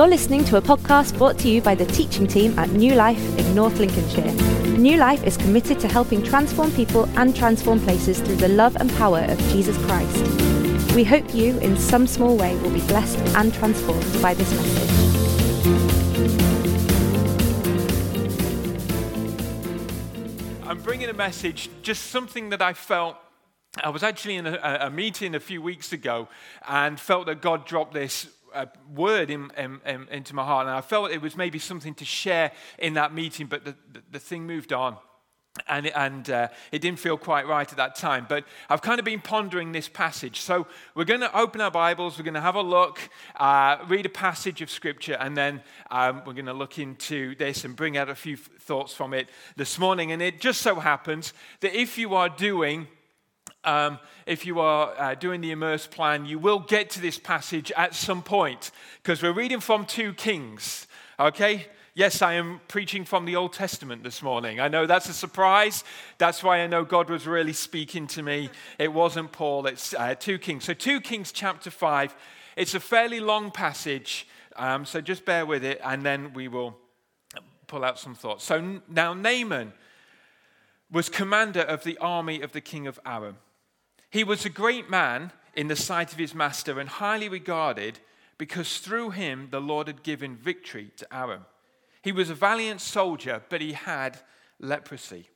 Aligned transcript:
You're 0.00 0.08
listening 0.08 0.46
to 0.46 0.56
a 0.56 0.62
podcast 0.62 1.18
brought 1.18 1.38
to 1.40 1.48
you 1.50 1.60
by 1.60 1.74
the 1.74 1.84
teaching 1.84 2.26
team 2.26 2.58
at 2.58 2.70
New 2.70 2.94
Life 2.94 3.22
in 3.38 3.54
North 3.54 3.78
Lincolnshire. 3.78 4.32
New 4.78 4.96
Life 4.96 5.22
is 5.24 5.36
committed 5.36 5.78
to 5.80 5.88
helping 5.88 6.22
transform 6.22 6.70
people 6.70 7.04
and 7.18 7.36
transform 7.36 7.80
places 7.80 8.18
through 8.18 8.36
the 8.36 8.48
love 8.48 8.76
and 8.76 8.90
power 8.94 9.18
of 9.18 9.38
Jesus 9.50 9.76
Christ. 9.84 10.94
We 10.94 11.04
hope 11.04 11.34
you, 11.34 11.58
in 11.58 11.76
some 11.76 12.06
small 12.06 12.34
way, 12.34 12.56
will 12.60 12.70
be 12.70 12.80
blessed 12.86 13.18
and 13.36 13.52
transformed 13.52 14.22
by 14.22 14.32
this 14.32 14.50
message. 14.54 14.90
I'm 20.64 20.80
bringing 20.80 21.10
a 21.10 21.12
message, 21.12 21.68
just 21.82 22.04
something 22.04 22.48
that 22.48 22.62
I 22.62 22.72
felt. 22.72 23.16
I 23.84 23.90
was 23.90 24.02
actually 24.02 24.36
in 24.36 24.46
a, 24.46 24.78
a 24.80 24.90
meeting 24.90 25.34
a 25.34 25.40
few 25.40 25.60
weeks 25.60 25.92
ago 25.92 26.28
and 26.66 26.98
felt 26.98 27.26
that 27.26 27.42
God 27.42 27.66
dropped 27.66 27.92
this 27.92 28.28
uh, 28.54 28.66
word 28.94 29.30
in, 29.30 29.50
in, 29.56 29.80
in, 29.86 30.08
into 30.08 30.34
my 30.34 30.44
heart. 30.44 30.66
And 30.66 30.74
I 30.74 30.80
felt 30.80 31.10
it 31.10 31.22
was 31.22 31.36
maybe 31.36 31.58
something 31.58 31.94
to 31.94 32.04
share 32.04 32.52
in 32.78 32.94
that 32.94 33.12
meeting, 33.14 33.46
but 33.46 33.64
the, 33.64 33.74
the, 33.92 34.02
the 34.12 34.18
thing 34.18 34.46
moved 34.46 34.72
on. 34.72 34.96
And, 35.68 35.86
it, 35.86 35.92
and 35.96 36.30
uh, 36.30 36.48
it 36.70 36.80
didn't 36.80 37.00
feel 37.00 37.16
quite 37.16 37.46
right 37.46 37.68
at 37.68 37.76
that 37.76 37.96
time. 37.96 38.24
But 38.28 38.44
I've 38.68 38.82
kind 38.82 39.00
of 39.00 39.04
been 39.04 39.20
pondering 39.20 39.72
this 39.72 39.88
passage. 39.88 40.40
So 40.40 40.68
we're 40.94 41.04
going 41.04 41.20
to 41.20 41.36
open 41.36 41.60
our 41.60 41.72
Bibles, 41.72 42.16
we're 42.16 42.24
going 42.24 42.34
to 42.34 42.40
have 42.40 42.54
a 42.54 42.62
look, 42.62 43.00
uh, 43.34 43.78
read 43.88 44.06
a 44.06 44.10
passage 44.10 44.62
of 44.62 44.70
Scripture, 44.70 45.16
and 45.18 45.36
then 45.36 45.60
um, 45.90 46.22
we're 46.24 46.34
going 46.34 46.46
to 46.46 46.52
look 46.52 46.78
into 46.78 47.34
this 47.34 47.64
and 47.64 47.74
bring 47.74 47.96
out 47.96 48.08
a 48.08 48.14
few 48.14 48.36
thoughts 48.36 48.94
from 48.94 49.12
it 49.12 49.28
this 49.56 49.76
morning. 49.76 50.12
And 50.12 50.22
it 50.22 50.40
just 50.40 50.60
so 50.62 50.76
happens 50.76 51.32
that 51.60 51.74
if 51.74 51.98
you 51.98 52.14
are 52.14 52.28
doing 52.28 52.86
um, 53.64 53.98
if 54.26 54.46
you 54.46 54.60
are 54.60 54.94
uh, 54.98 55.14
doing 55.14 55.40
the 55.40 55.50
Immerse 55.50 55.86
plan, 55.86 56.24
you 56.24 56.38
will 56.38 56.60
get 56.60 56.90
to 56.90 57.00
this 57.00 57.18
passage 57.18 57.70
at 57.76 57.94
some 57.94 58.22
point 58.22 58.70
because 59.02 59.22
we're 59.22 59.32
reading 59.32 59.60
from 59.60 59.84
2 59.84 60.14
Kings, 60.14 60.86
okay? 61.18 61.66
Yes, 61.94 62.22
I 62.22 62.34
am 62.34 62.60
preaching 62.68 63.04
from 63.04 63.24
the 63.24 63.36
Old 63.36 63.52
Testament 63.52 64.04
this 64.04 64.22
morning. 64.22 64.60
I 64.60 64.68
know 64.68 64.86
that's 64.86 65.08
a 65.08 65.12
surprise. 65.12 65.84
That's 66.18 66.42
why 66.42 66.60
I 66.60 66.66
know 66.66 66.84
God 66.84 67.10
was 67.10 67.26
really 67.26 67.52
speaking 67.52 68.06
to 68.08 68.22
me. 68.22 68.48
It 68.78 68.92
wasn't 68.92 69.32
Paul, 69.32 69.66
it's 69.66 69.92
uh, 69.94 70.14
2 70.14 70.38
Kings. 70.38 70.64
So, 70.64 70.72
2 70.72 71.00
Kings 71.00 71.32
chapter 71.32 71.70
5. 71.70 72.14
It's 72.56 72.74
a 72.74 72.80
fairly 72.80 73.20
long 73.20 73.50
passage, 73.50 74.26
um, 74.56 74.84
so 74.84 75.00
just 75.00 75.24
bear 75.24 75.44
with 75.44 75.64
it, 75.64 75.80
and 75.84 76.04
then 76.04 76.32
we 76.32 76.48
will 76.48 76.76
pull 77.66 77.84
out 77.84 77.98
some 77.98 78.14
thoughts. 78.14 78.44
So, 78.44 78.80
now 78.88 79.12
Naaman 79.12 79.72
was 80.90 81.08
commander 81.08 81.60
of 81.60 81.84
the 81.84 81.98
army 81.98 82.40
of 82.40 82.52
the 82.52 82.60
king 82.60 82.86
of 82.86 82.98
Aram. 83.04 83.36
He 84.10 84.24
was 84.24 84.44
a 84.44 84.50
great 84.50 84.90
man 84.90 85.32
in 85.54 85.68
the 85.68 85.76
sight 85.76 86.12
of 86.12 86.18
his 86.18 86.34
master 86.34 86.80
and 86.80 86.88
highly 86.88 87.28
regarded 87.28 88.00
because 88.38 88.78
through 88.78 89.10
him 89.10 89.48
the 89.50 89.60
Lord 89.60 89.86
had 89.86 90.02
given 90.02 90.36
victory 90.36 90.90
to 90.96 91.14
Aram. 91.14 91.46
He 92.02 92.12
was 92.12 92.30
a 92.30 92.34
valiant 92.34 92.80
soldier, 92.80 93.42
but 93.48 93.60
he 93.60 93.72
had 93.72 94.18
leprosy. 94.58 95.28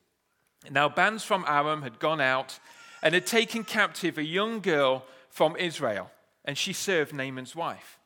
Now, 0.70 0.89
bands 0.89 1.22
from 1.22 1.44
Aram 1.47 1.83
had 1.83 1.98
gone 1.98 2.20
out 2.20 2.58
and 3.03 3.14
had 3.14 3.27
taken 3.27 3.64
captive 3.64 4.16
a 4.16 4.25
young 4.25 4.61
girl 4.61 5.05
from 5.28 5.56
Israel, 5.56 6.11
and 6.44 6.56
she 6.56 6.72
served 6.72 7.12
Naaman's 7.12 7.55
wife. 7.55 7.98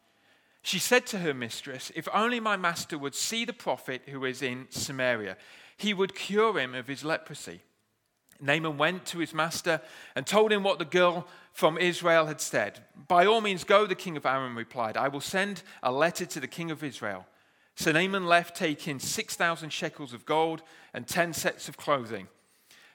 She 0.62 0.80
said 0.80 1.06
to 1.06 1.20
her 1.20 1.32
mistress, 1.32 1.92
If 1.94 2.08
only 2.12 2.40
my 2.40 2.56
master 2.56 2.98
would 2.98 3.14
see 3.14 3.44
the 3.44 3.52
prophet 3.52 4.02
who 4.06 4.24
is 4.24 4.42
in 4.42 4.66
Samaria, 4.70 5.36
he 5.76 5.94
would 5.94 6.16
cure 6.16 6.58
him 6.58 6.74
of 6.74 6.88
his 6.88 7.04
leprosy. 7.04 7.62
Naaman 8.40 8.78
went 8.78 9.04
to 9.06 9.18
his 9.18 9.34
master 9.34 9.80
and 10.14 10.26
told 10.26 10.52
him 10.52 10.62
what 10.62 10.78
the 10.78 10.84
girl 10.84 11.26
from 11.52 11.76
Israel 11.76 12.26
had 12.26 12.40
said. 12.40 12.80
By 13.08 13.26
all 13.26 13.40
means, 13.40 13.64
go, 13.64 13.86
the 13.86 13.94
king 13.94 14.16
of 14.16 14.26
Aram 14.26 14.56
replied. 14.56 14.96
I 14.96 15.08
will 15.08 15.20
send 15.20 15.62
a 15.82 15.90
letter 15.90 16.24
to 16.26 16.40
the 16.40 16.46
king 16.46 16.70
of 16.70 16.84
Israel. 16.84 17.26
So 17.74 17.92
Naaman 17.92 18.26
left, 18.26 18.56
taking 18.56 18.98
6,000 18.98 19.70
shekels 19.70 20.12
of 20.12 20.24
gold 20.24 20.62
and 20.94 21.06
10 21.06 21.32
sets 21.32 21.68
of 21.68 21.76
clothing. 21.76 22.28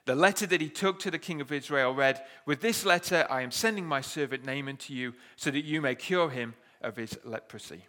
The 0.06 0.16
letter 0.16 0.46
that 0.48 0.59
he 0.59 0.70
took 0.70 1.00
to 1.00 1.12
the 1.12 1.20
king 1.20 1.40
of 1.40 1.52
Israel 1.52 1.94
read, 1.94 2.22
With 2.46 2.62
this 2.62 2.86
letter 2.86 3.26
I 3.30 3.42
am 3.42 3.52
sending 3.52 3.86
my 3.86 4.02
servant 4.02 4.46
Naaman 4.46 4.78
to 4.78 4.94
you 4.94 5.14
so 5.38 5.52
that 5.52 5.64
you 5.64 5.82
may 5.82 5.96
cure 5.96 6.30
him 6.30 6.56
of 6.82 6.98
his 6.98 7.18
leprosy. 7.24 7.86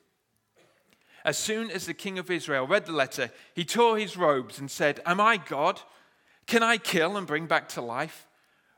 As 1.24 1.38
soon 1.38 1.70
as 1.70 1.86
the 1.86 1.94
king 1.94 2.18
of 2.18 2.30
Israel 2.30 2.66
read 2.66 2.86
the 2.86 2.92
letter, 2.92 3.30
he 3.54 3.64
tore 3.64 3.98
his 3.98 4.16
robes 4.16 4.58
and 4.58 4.70
said, 4.70 5.00
Am 5.06 5.20
I 5.20 5.38
God? 5.38 5.80
Can 6.46 6.62
I 6.62 6.76
kill 6.78 7.16
and 7.16 7.26
bring 7.26 7.46
back 7.46 7.68
to 7.70 7.80
life? 7.80 8.26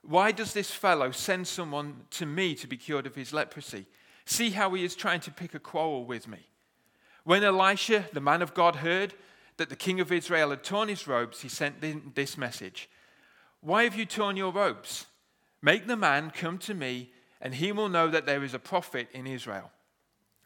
Why 0.03 0.31
does 0.31 0.53
this 0.53 0.71
fellow 0.71 1.11
send 1.11 1.49
someone 1.49 2.03
to 2.11 2.27
me 2.27 2.55
to 2.57 2.67
be 2.67 2.77
cured 2.77 3.07
of 3.07 3.17
his 3.17 3.33
leprosy? 3.33 3.87
See 4.25 4.51
how 4.51 4.73
he 4.75 4.85
is 4.85 4.95
trying 4.95 5.21
to 5.21 5.31
pick 5.31 5.55
a 5.55 5.59
quarrel 5.59 6.05
with 6.05 6.29
me. 6.29 6.47
When 7.25 7.43
Elisha, 7.43 8.05
the 8.13 8.21
man 8.21 8.41
of 8.41 8.55
God, 8.55 8.77
heard 8.77 9.15
that 9.57 9.69
the 9.69 9.77
king 9.77 10.01
of 10.01 10.13
Israel 10.13 10.51
had 10.51 10.63
torn 10.63 10.89
his 10.89 11.09
robes, 11.09 11.41
he 11.41 11.49
sent 11.49 11.81
this 12.15 12.39
message 12.39 12.89
Why 13.61 13.85
have 13.85 13.97
you 13.97 14.07
torn 14.07 14.37
your 14.37 14.53
robes? 14.53 15.07
Make 15.61 15.87
the 15.87 15.97
man 15.97 16.31
come 16.31 16.59
to 16.59 16.75
me, 16.75 17.11
and 17.41 17.55
he 17.55 17.73
will 17.73 17.89
know 17.89 18.09
that 18.09 18.27
there 18.27 18.45
is 18.45 18.55
a 18.55 18.59
prophet 18.61 19.09
in 19.13 19.27
Israel. 19.27 19.73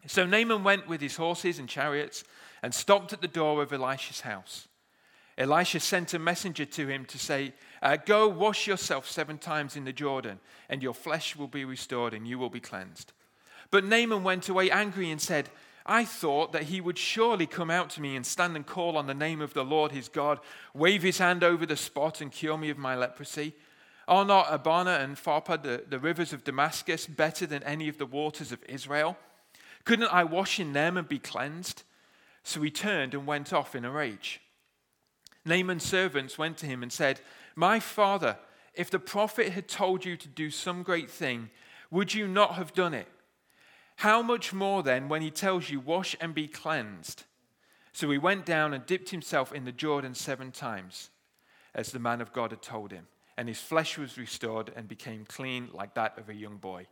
So 0.07 0.25
Naaman 0.25 0.63
went 0.63 0.87
with 0.87 1.01
his 1.01 1.17
horses 1.17 1.59
and 1.59 1.69
chariots 1.69 2.23
and 2.63 2.73
stopped 2.73 3.13
at 3.13 3.21
the 3.21 3.27
door 3.27 3.61
of 3.61 3.71
Elisha's 3.71 4.21
house. 4.21 4.67
Elisha 5.41 5.79
sent 5.79 6.13
a 6.13 6.19
messenger 6.19 6.65
to 6.65 6.87
him 6.87 7.03
to 7.05 7.17
say, 7.17 7.53
uh, 7.81 7.97
Go 7.97 8.27
wash 8.27 8.67
yourself 8.67 9.09
seven 9.09 9.39
times 9.39 9.75
in 9.75 9.85
the 9.85 9.91
Jordan, 9.91 10.39
and 10.69 10.83
your 10.83 10.93
flesh 10.93 11.35
will 11.35 11.47
be 11.47 11.65
restored, 11.65 12.13
and 12.13 12.27
you 12.27 12.37
will 12.37 12.51
be 12.51 12.59
cleansed. 12.59 13.11
But 13.71 13.83
Naaman 13.83 14.23
went 14.23 14.49
away 14.49 14.69
angry 14.69 15.09
and 15.09 15.19
said, 15.19 15.49
I 15.83 16.05
thought 16.05 16.51
that 16.51 16.63
he 16.63 16.79
would 16.79 16.99
surely 16.99 17.47
come 17.47 17.71
out 17.71 17.89
to 17.91 18.01
me 18.01 18.15
and 18.15 18.23
stand 18.23 18.55
and 18.55 18.67
call 18.67 18.95
on 18.95 19.07
the 19.07 19.15
name 19.15 19.41
of 19.41 19.55
the 19.55 19.65
Lord 19.65 19.91
his 19.91 20.09
God, 20.09 20.39
wave 20.75 21.01
his 21.01 21.17
hand 21.17 21.43
over 21.43 21.65
the 21.65 21.75
spot, 21.75 22.21
and 22.21 22.31
cure 22.31 22.57
me 22.57 22.69
of 22.69 22.77
my 22.77 22.95
leprosy. 22.95 23.55
Are 24.07 24.25
not 24.25 24.45
Abana 24.51 24.99
and 25.01 25.17
Pharpar, 25.17 25.63
the, 25.63 25.83
the 25.89 25.97
rivers 25.97 26.33
of 26.33 26.43
Damascus, 26.43 27.07
better 27.07 27.47
than 27.47 27.63
any 27.63 27.87
of 27.87 27.97
the 27.97 28.05
waters 28.05 28.51
of 28.51 28.63
Israel? 28.69 29.17
Couldn't 29.85 30.13
I 30.13 30.23
wash 30.23 30.59
in 30.59 30.73
them 30.73 30.97
and 30.97 31.09
be 31.09 31.17
cleansed? 31.17 31.81
So 32.43 32.61
he 32.61 32.69
turned 32.69 33.15
and 33.15 33.25
went 33.25 33.51
off 33.51 33.73
in 33.73 33.85
a 33.85 33.89
rage. 33.89 34.39
Naaman's 35.45 35.83
servants 35.83 36.37
went 36.37 36.57
to 36.57 36.65
him 36.65 36.83
and 36.83 36.91
said, 36.91 37.21
My 37.55 37.79
father, 37.79 38.37
if 38.73 38.89
the 38.89 38.99
prophet 38.99 39.49
had 39.49 39.67
told 39.67 40.05
you 40.05 40.15
to 40.17 40.27
do 40.27 40.49
some 40.49 40.83
great 40.83 41.09
thing, 41.09 41.49
would 41.89 42.13
you 42.13 42.27
not 42.27 42.55
have 42.55 42.73
done 42.73 42.93
it? 42.93 43.07
How 43.97 44.21
much 44.21 44.53
more 44.53 44.81
then 44.81 45.09
when 45.09 45.21
he 45.21 45.31
tells 45.31 45.69
you, 45.69 45.79
Wash 45.79 46.15
and 46.19 46.33
be 46.33 46.47
cleansed? 46.47 47.23
So 47.93 48.09
he 48.09 48.17
went 48.17 48.45
down 48.45 48.73
and 48.73 48.85
dipped 48.85 49.09
himself 49.09 49.51
in 49.51 49.65
the 49.65 49.71
Jordan 49.71 50.15
seven 50.15 50.51
times, 50.51 51.09
as 51.75 51.91
the 51.91 51.99
man 51.99 52.21
of 52.21 52.31
God 52.31 52.51
had 52.51 52.61
told 52.61 52.91
him, 52.91 53.07
and 53.37 53.47
his 53.47 53.59
flesh 53.59 53.97
was 53.97 54.17
restored 54.17 54.71
and 54.75 54.87
became 54.87 55.25
clean 55.25 55.69
like 55.73 55.93
that 55.95 56.17
of 56.17 56.29
a 56.29 56.33
young 56.33 56.57
boy. 56.57 56.87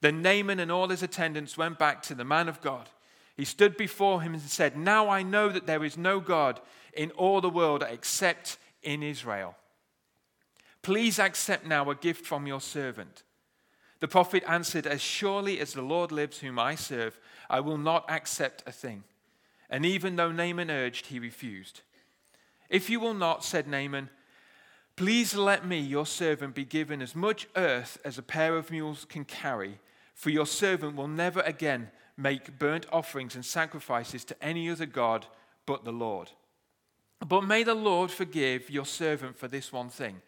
Then 0.00 0.20
Naaman 0.20 0.58
and 0.58 0.72
all 0.72 0.88
his 0.88 1.02
attendants 1.02 1.56
went 1.56 1.78
back 1.78 2.02
to 2.02 2.14
the 2.14 2.24
man 2.24 2.48
of 2.48 2.60
God. 2.60 2.90
He 3.36 3.44
stood 3.44 3.76
before 3.76 4.22
him 4.22 4.34
and 4.34 4.42
said, 4.42 4.76
Now 4.76 5.08
I 5.08 5.22
know 5.22 5.48
that 5.48 5.66
there 5.66 5.84
is 5.84 5.96
no 5.96 6.20
God 6.20 6.60
in 6.92 7.10
all 7.12 7.40
the 7.40 7.50
world 7.50 7.84
except 7.88 8.58
in 8.82 9.02
Israel. 9.02 9.56
Please 10.82 11.18
accept 11.18 11.64
now 11.64 11.88
a 11.90 11.94
gift 11.94 12.26
from 12.26 12.46
your 12.46 12.60
servant. 12.60 13.22
The 14.00 14.08
prophet 14.08 14.42
answered, 14.46 14.86
As 14.86 15.00
surely 15.00 15.60
as 15.60 15.72
the 15.72 15.82
Lord 15.82 16.10
lives, 16.10 16.40
whom 16.40 16.58
I 16.58 16.74
serve, 16.74 17.18
I 17.48 17.60
will 17.60 17.78
not 17.78 18.04
accept 18.10 18.64
a 18.66 18.72
thing. 18.72 19.04
And 19.70 19.86
even 19.86 20.16
though 20.16 20.32
Naaman 20.32 20.70
urged, 20.70 21.06
he 21.06 21.18
refused. 21.18 21.82
If 22.68 22.90
you 22.90 22.98
will 22.98 23.14
not, 23.14 23.44
said 23.44 23.68
Naaman, 23.68 24.10
please 24.96 25.34
let 25.34 25.66
me, 25.66 25.78
your 25.78 26.04
servant, 26.04 26.54
be 26.54 26.64
given 26.64 27.00
as 27.00 27.14
much 27.14 27.46
earth 27.54 27.98
as 28.04 28.18
a 28.18 28.22
pair 28.22 28.56
of 28.56 28.70
mules 28.70 29.06
can 29.08 29.24
carry, 29.24 29.78
for 30.22 30.30
your 30.30 30.46
servant 30.46 30.94
will 30.94 31.08
never 31.08 31.40
again 31.40 31.90
make 32.16 32.56
burnt 32.56 32.86
offerings 32.92 33.34
and 33.34 33.44
sacrifices 33.44 34.24
to 34.24 34.40
any 34.40 34.70
other 34.70 34.86
God 34.86 35.26
but 35.66 35.84
the 35.84 35.90
Lord. 35.90 36.30
But 37.26 37.40
may 37.40 37.64
the 37.64 37.74
Lord 37.74 38.08
forgive 38.08 38.70
your 38.70 38.86
servant 38.86 39.36
for 39.36 39.48
this 39.48 39.72
one 39.72 39.88
thing. 39.88 40.22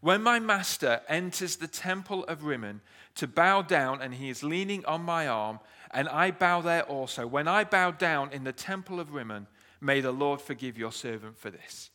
When 0.00 0.22
my 0.22 0.38
master 0.38 1.00
enters 1.08 1.56
the 1.56 1.66
temple 1.66 2.22
of 2.26 2.44
Rimmon 2.44 2.80
to 3.16 3.26
bow 3.26 3.62
down, 3.62 4.00
and 4.00 4.14
he 4.14 4.28
is 4.28 4.44
leaning 4.44 4.84
on 4.84 5.02
my 5.02 5.26
arm, 5.26 5.58
and 5.90 6.08
I 6.08 6.30
bow 6.30 6.60
there 6.60 6.84
also, 6.84 7.26
when 7.26 7.48
I 7.48 7.64
bow 7.64 7.90
down 7.90 8.32
in 8.32 8.44
the 8.44 8.52
temple 8.52 9.00
of 9.00 9.14
Rimmon, 9.14 9.48
may 9.80 10.00
the 10.00 10.12
Lord 10.12 10.40
forgive 10.40 10.78
your 10.78 10.92
servant 10.92 11.36
for 11.36 11.50
this. 11.50 11.90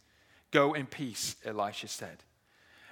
Go 0.52 0.74
in 0.74 0.88
peace, 0.88 1.38
Elisha 1.46 1.88
said. 1.88 2.26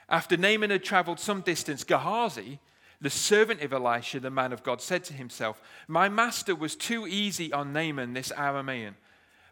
After 0.07 0.37
Naaman 0.37 0.69
had 0.69 0.85
traveled 0.85 1.19
some 1.19 1.41
distance, 1.41 1.83
Gehazi, 1.83 2.59
the 3.03 3.09
servant 3.09 3.61
of 3.61 3.73
Elisha, 3.73 4.21
the 4.21 4.31
man 4.31 4.53
of 4.53 4.63
God, 4.63 4.81
said 4.81 5.03
to 5.05 5.13
himself, 5.13 5.61
My 5.89 6.07
master 6.07 6.55
was 6.55 6.73
too 6.75 7.05
easy 7.05 7.51
on 7.51 7.73
Naaman, 7.73 8.13
this 8.13 8.31
Aramean, 8.31 8.93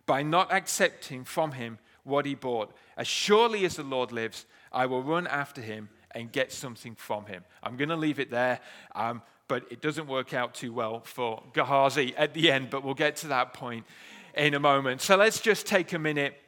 by 0.06 0.24
not 0.24 0.52
accepting 0.54 1.26
from 1.26 1.52
him 1.52 1.78
what 2.06 2.26
he 2.26 2.34
bought. 2.34 2.74
As 2.96 3.08
surely 3.08 3.66
as 3.66 3.76
the 3.76 3.84
Lord 3.84 4.14
lives, 4.14 4.46
I 4.72 4.86
will 4.86 5.04
run 5.04 5.28
after 5.28 5.62
him 5.62 5.90
and 6.12 6.32
get 6.32 6.54
something 6.54 6.96
from 6.96 7.26
him. 7.26 7.44
I'm 7.62 7.76
going 7.76 7.90
to 7.90 7.98
leave 7.98 8.20
it 8.20 8.32
there. 8.32 8.62
Um, 8.96 9.22
but 9.50 9.66
it 9.70 9.82
doesn't 9.82 10.08
work 10.08 10.34
out 10.34 10.54
too 10.54 10.72
well 10.72 11.02
for 11.02 11.44
Gehazi 11.52 12.16
at 12.16 12.34
the 12.34 12.50
end, 12.50 12.70
but 12.70 12.86
we'll 12.86 12.94
get 12.94 13.18
to 13.18 13.28
that 13.28 13.54
point 13.54 13.86
in 14.34 14.54
a 14.54 14.62
moment. 14.62 15.02
So 15.02 15.18
let's 15.18 15.42
just 15.42 15.68
take 15.68 15.92
a 15.92 16.00
minute 16.00 16.40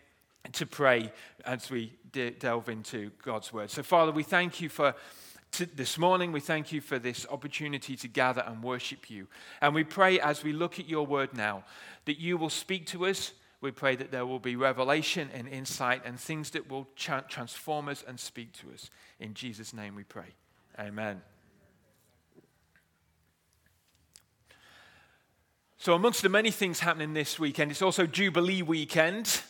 to 0.53 0.65
pray 0.65 1.11
as 1.45 1.69
we 1.69 1.91
de- 2.13 2.31
delve 2.31 2.69
into 2.69 3.11
God's 3.21 3.51
word. 3.51 3.69
So, 3.71 3.83
Father, 3.83 4.13
we 4.13 4.23
thank 4.23 4.61
you 4.61 4.69
for 4.69 4.95
this 5.53 5.97
morning. 5.97 6.31
We 6.31 6.39
thank 6.39 6.71
you 6.71 6.81
for 6.81 6.97
this 6.97 7.27
opportunity 7.29 7.95
to 7.97 8.07
gather 8.07 8.41
and 8.41 8.63
worship 8.63 9.09
you. 9.09 9.27
And 9.61 9.75
we 9.75 9.83
pray 9.83 10.19
as 10.19 10.43
we 10.43 10.51
look 10.51 10.79
at 10.79 10.89
your 10.89 11.05
word 11.05 11.35
now 11.35 11.63
that 12.05 12.19
you 12.19 12.37
will 12.37 12.49
speak 12.49 12.87
to 12.87 13.05
us. 13.05 13.33
We 13.61 13.71
pray 13.71 13.95
that 13.95 14.11
there 14.11 14.25
will 14.25 14.39
be 14.39 14.55
revelation 14.55 15.29
and 15.33 15.47
insight 15.47 16.01
and 16.05 16.19
things 16.19 16.49
that 16.51 16.69
will 16.69 16.87
tra- 16.95 17.25
transform 17.29 17.87
us 17.87 18.03
and 18.07 18.19
speak 18.19 18.53
to 18.53 18.71
us. 18.73 18.89
In 19.19 19.33
Jesus' 19.33 19.73
name 19.73 19.95
we 19.95 20.03
pray. 20.03 20.35
Amen. 20.79 21.21
So, 25.77 25.93
amongst 25.93 26.23
the 26.23 26.29
many 26.29 26.49
things 26.49 26.79
happening 26.79 27.13
this 27.13 27.37
weekend, 27.37 27.69
it's 27.69 27.81
also 27.81 28.05
Jubilee 28.05 28.61
weekend. 28.61 29.41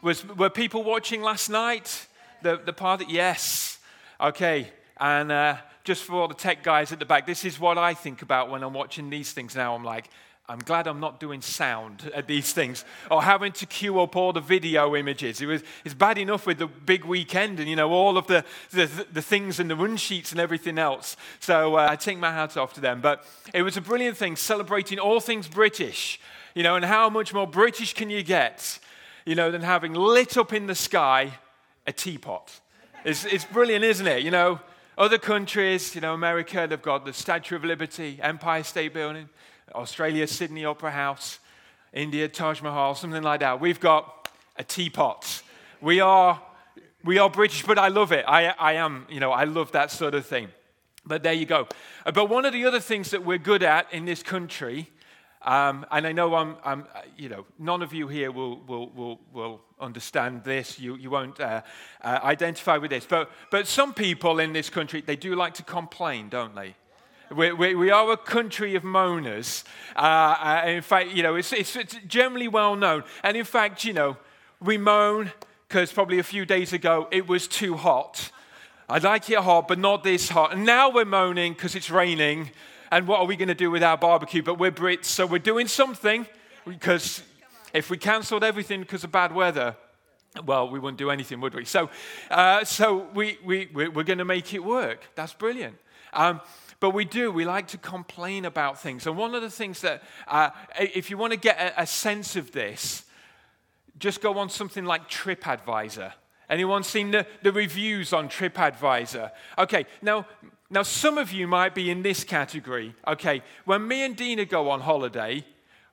Was, 0.00 0.26
were 0.26 0.50
people 0.50 0.82
watching 0.82 1.22
last 1.22 1.50
night? 1.50 2.06
The, 2.42 2.56
the 2.56 2.72
part 2.72 3.00
that, 3.00 3.10
Yes. 3.10 3.78
Okay. 4.20 4.70
And 5.02 5.32
uh, 5.32 5.56
just 5.82 6.04
for 6.04 6.14
all 6.14 6.28
the 6.28 6.34
tech 6.34 6.62
guys 6.62 6.92
at 6.92 7.00
the 7.00 7.04
back, 7.04 7.26
this 7.26 7.44
is 7.44 7.58
what 7.58 7.76
I 7.76 7.92
think 7.92 8.22
about 8.22 8.50
when 8.50 8.62
I'm 8.62 8.72
watching 8.72 9.10
these 9.10 9.32
things 9.32 9.56
now. 9.56 9.74
I'm 9.74 9.82
like, 9.82 10.08
I'm 10.48 10.60
glad 10.60 10.86
I'm 10.86 11.00
not 11.00 11.18
doing 11.18 11.42
sound 11.42 12.08
at 12.14 12.28
these 12.28 12.52
things 12.52 12.84
or 13.10 13.20
having 13.20 13.50
to 13.52 13.66
cue 13.66 14.00
up 14.00 14.14
all 14.14 14.32
the 14.32 14.40
video 14.40 14.94
images. 14.94 15.40
It 15.40 15.46
was, 15.46 15.64
it's 15.84 15.94
bad 15.94 16.18
enough 16.18 16.46
with 16.46 16.58
the 16.58 16.68
big 16.68 17.04
weekend 17.04 17.58
and, 17.58 17.68
you 17.68 17.74
know, 17.74 17.90
all 17.90 18.16
of 18.16 18.28
the, 18.28 18.44
the, 18.70 18.86
the 19.12 19.22
things 19.22 19.58
and 19.58 19.68
the 19.68 19.74
run 19.74 19.96
sheets 19.96 20.30
and 20.30 20.40
everything 20.40 20.78
else. 20.78 21.16
So 21.40 21.78
uh, 21.78 21.88
I 21.90 21.96
take 21.96 22.18
my 22.18 22.30
hat 22.30 22.56
off 22.56 22.72
to 22.74 22.80
them. 22.80 23.00
But 23.00 23.26
it 23.52 23.62
was 23.62 23.76
a 23.76 23.80
brilliant 23.80 24.16
thing 24.16 24.36
celebrating 24.36 25.00
all 25.00 25.18
things 25.18 25.48
British, 25.48 26.20
you 26.54 26.62
know, 26.62 26.76
and 26.76 26.84
how 26.84 27.10
much 27.10 27.34
more 27.34 27.48
British 27.48 27.92
can 27.92 28.08
you 28.08 28.22
get, 28.22 28.78
you 29.26 29.34
know, 29.34 29.50
than 29.50 29.62
having 29.62 29.94
lit 29.94 30.36
up 30.36 30.52
in 30.52 30.68
the 30.68 30.76
sky 30.76 31.32
a 31.88 31.92
teapot. 31.92 32.60
It's, 33.04 33.24
it's 33.24 33.44
brilliant, 33.44 33.84
isn't 33.84 34.06
it? 34.06 34.22
You 34.22 34.30
know, 34.30 34.60
other 34.98 35.18
countries, 35.18 35.94
you 35.94 36.00
know, 36.00 36.14
America, 36.14 36.66
they've 36.68 36.80
got 36.80 37.04
the 37.04 37.12
Statue 37.12 37.56
of 37.56 37.64
Liberty, 37.64 38.18
Empire 38.22 38.62
State 38.62 38.94
Building. 38.94 39.28
Australia, 39.74 40.26
Sydney 40.26 40.64
Opera 40.64 40.90
House, 40.90 41.38
India, 41.92 42.28
Taj 42.28 42.62
Mahal, 42.62 42.94
something 42.94 43.22
like 43.22 43.40
that. 43.40 43.60
We've 43.60 43.80
got 43.80 44.28
a 44.56 44.64
teapot. 44.64 45.42
We 45.80 46.00
are, 46.00 46.40
we 47.04 47.18
are 47.18 47.30
British, 47.30 47.64
but 47.64 47.78
I 47.78 47.88
love 47.88 48.12
it. 48.12 48.24
I, 48.26 48.48
I 48.48 48.74
am, 48.74 49.06
you 49.08 49.20
know, 49.20 49.32
I 49.32 49.44
love 49.44 49.72
that 49.72 49.90
sort 49.90 50.14
of 50.14 50.26
thing. 50.26 50.48
But 51.04 51.22
there 51.22 51.32
you 51.32 51.46
go. 51.46 51.66
But 52.04 52.28
one 52.28 52.44
of 52.44 52.52
the 52.52 52.64
other 52.64 52.80
things 52.80 53.10
that 53.10 53.24
we're 53.24 53.38
good 53.38 53.62
at 53.62 53.92
in 53.92 54.04
this 54.04 54.22
country, 54.22 54.88
um, 55.44 55.84
and 55.90 56.06
I 56.06 56.12
know 56.12 56.34
I'm, 56.34 56.56
I'm, 56.64 56.86
you 57.16 57.28
know, 57.28 57.44
none 57.58 57.82
of 57.82 57.92
you 57.92 58.08
here 58.08 58.30
will, 58.30 58.60
will, 58.60 58.88
will, 58.90 59.20
will 59.32 59.60
understand 59.80 60.44
this. 60.44 60.78
You, 60.78 60.96
you 60.96 61.10
won't 61.10 61.40
uh, 61.40 61.62
uh, 62.02 62.20
identify 62.22 62.76
with 62.76 62.90
this. 62.90 63.04
But, 63.06 63.30
but 63.50 63.66
some 63.66 63.92
people 63.92 64.38
in 64.38 64.52
this 64.52 64.70
country, 64.70 65.00
they 65.00 65.16
do 65.16 65.34
like 65.34 65.54
to 65.54 65.62
complain, 65.62 66.28
don't 66.28 66.54
they? 66.54 66.76
We, 67.34 67.52
we, 67.52 67.74
we, 67.74 67.90
are 67.90 68.12
a 68.12 68.16
country 68.16 68.74
of 68.74 68.82
moaners. 68.82 69.64
Uh, 69.96 70.00
uh, 70.00 70.62
in 70.66 70.82
fact, 70.82 71.10
you 71.10 71.22
know, 71.22 71.34
it's, 71.34 71.52
it's, 71.52 71.74
it's, 71.76 71.96
generally 72.06 72.48
well 72.48 72.76
known. 72.76 73.04
And 73.22 73.36
in 73.36 73.44
fact, 73.44 73.84
you 73.84 73.94
know, 73.94 74.18
we 74.60 74.76
moan 74.78 75.32
because 75.66 75.92
probably 75.92 76.18
a 76.18 76.22
few 76.24 76.44
days 76.44 76.72
ago 76.72 77.08
it 77.10 77.26
was 77.26 77.48
too 77.48 77.74
hot. 77.74 78.30
I'd 78.88 79.04
like 79.04 79.30
it 79.30 79.38
hot, 79.38 79.68
but 79.68 79.78
not 79.78 80.04
this 80.04 80.28
hot. 80.28 80.52
And 80.52 80.66
now 80.66 80.90
we're 80.90 81.06
moaning 81.06 81.54
because 81.54 81.74
it's 81.74 81.90
raining. 81.90 82.50
And 82.92 83.08
what 83.08 83.20
are 83.20 83.24
we 83.24 83.36
going 83.36 83.48
to 83.48 83.54
do 83.54 83.70
with 83.70 83.82
our 83.82 83.96
barbecue? 83.96 84.42
But 84.42 84.58
we're 84.58 84.70
Brits, 84.70 85.06
so 85.06 85.24
we're 85.24 85.38
doing 85.38 85.66
something 85.66 86.26
because 86.66 87.22
if 87.72 87.88
we 87.88 87.96
cancelled 87.96 88.44
everything 88.44 88.80
because 88.80 89.02
of 89.02 89.10
bad 89.10 89.34
weather, 89.34 89.74
well, 90.44 90.68
we 90.68 90.78
wouldn't 90.78 90.98
do 90.98 91.08
anything, 91.08 91.40
would 91.40 91.54
we? 91.54 91.64
So, 91.64 91.88
uh, 92.30 92.64
so 92.64 93.08
we, 93.14 93.38
we, 93.42 93.70
we're 93.72 94.04
going 94.04 94.18
to 94.18 94.26
make 94.26 94.52
it 94.52 94.62
work. 94.62 95.06
That's 95.14 95.32
brilliant. 95.32 95.78
Um, 96.12 96.42
but 96.80 96.90
we 96.90 97.06
do, 97.06 97.32
we 97.32 97.46
like 97.46 97.68
to 97.68 97.78
complain 97.78 98.44
about 98.44 98.78
things. 98.78 99.06
And 99.06 99.16
one 99.16 99.34
of 99.34 99.40
the 99.40 99.48
things 99.48 99.80
that, 99.80 100.02
uh, 100.28 100.50
if 100.78 101.08
you 101.08 101.16
want 101.16 101.32
to 101.32 101.38
get 101.38 101.58
a, 101.58 101.82
a 101.84 101.86
sense 101.86 102.36
of 102.36 102.52
this, 102.52 103.04
just 103.98 104.20
go 104.20 104.36
on 104.36 104.50
something 104.50 104.84
like 104.84 105.08
TripAdvisor. 105.08 106.12
Anyone 106.50 106.82
seen 106.82 107.10
the, 107.10 107.26
the 107.42 107.52
reviews 107.52 108.12
on 108.12 108.28
TripAdvisor? 108.28 109.30
Okay, 109.56 109.86
now, 110.02 110.26
now 110.72 110.82
some 110.82 111.18
of 111.18 111.32
you 111.32 111.46
might 111.46 111.74
be 111.74 111.90
in 111.90 112.02
this 112.02 112.24
category. 112.24 112.94
Okay, 113.06 113.42
when 113.64 113.86
me 113.86 114.04
and 114.04 114.16
Dina 114.16 114.44
go 114.44 114.70
on 114.70 114.80
holiday, 114.80 115.44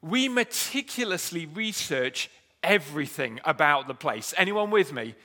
we 0.01 0.29
meticulously 0.29 1.45
research 1.45 2.29
everything 2.63 3.39
about 3.45 3.87
the 3.87 3.93
place. 3.93 4.33
Anyone 4.37 4.71
with 4.71 4.93
me? 4.93 5.15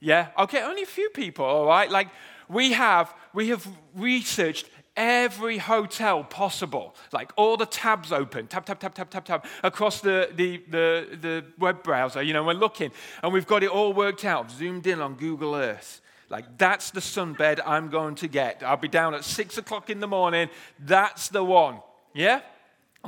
Yeah? 0.00 0.28
Okay, 0.38 0.62
only 0.62 0.82
a 0.82 0.86
few 0.86 1.08
people, 1.10 1.44
all 1.44 1.66
right? 1.66 1.90
Like, 1.90 2.08
we 2.48 2.72
have, 2.72 3.14
we 3.32 3.48
have 3.48 3.66
researched 3.94 4.68
every 4.96 5.58
hotel 5.58 6.24
possible, 6.24 6.94
like 7.12 7.32
all 7.36 7.56
the 7.56 7.66
tabs 7.66 8.12
open, 8.12 8.46
tab, 8.46 8.64
tab, 8.64 8.78
tab, 8.78 8.94
tab, 8.94 9.10
tab, 9.10 9.24
tab, 9.24 9.44
across 9.62 10.00
the, 10.00 10.30
the, 10.34 10.62
the, 10.68 11.18
the 11.20 11.44
web 11.58 11.82
browser. 11.82 12.22
You 12.22 12.32
know, 12.32 12.44
we're 12.44 12.54
looking 12.54 12.90
and 13.22 13.32
we've 13.32 13.46
got 13.46 13.62
it 13.62 13.70
all 13.70 13.92
worked 13.92 14.24
out, 14.24 14.50
zoomed 14.50 14.86
in 14.86 15.00
on 15.00 15.14
Google 15.14 15.54
Earth. 15.54 16.00
Like, 16.28 16.58
that's 16.58 16.90
the 16.90 17.00
sunbed 17.00 17.60
I'm 17.64 17.88
going 17.88 18.16
to 18.16 18.28
get. 18.28 18.62
I'll 18.62 18.76
be 18.76 18.88
down 18.88 19.14
at 19.14 19.24
six 19.24 19.58
o'clock 19.58 19.90
in 19.90 20.00
the 20.00 20.08
morning. 20.08 20.48
That's 20.78 21.28
the 21.28 21.44
one. 21.44 21.78
Yeah? 22.14 22.40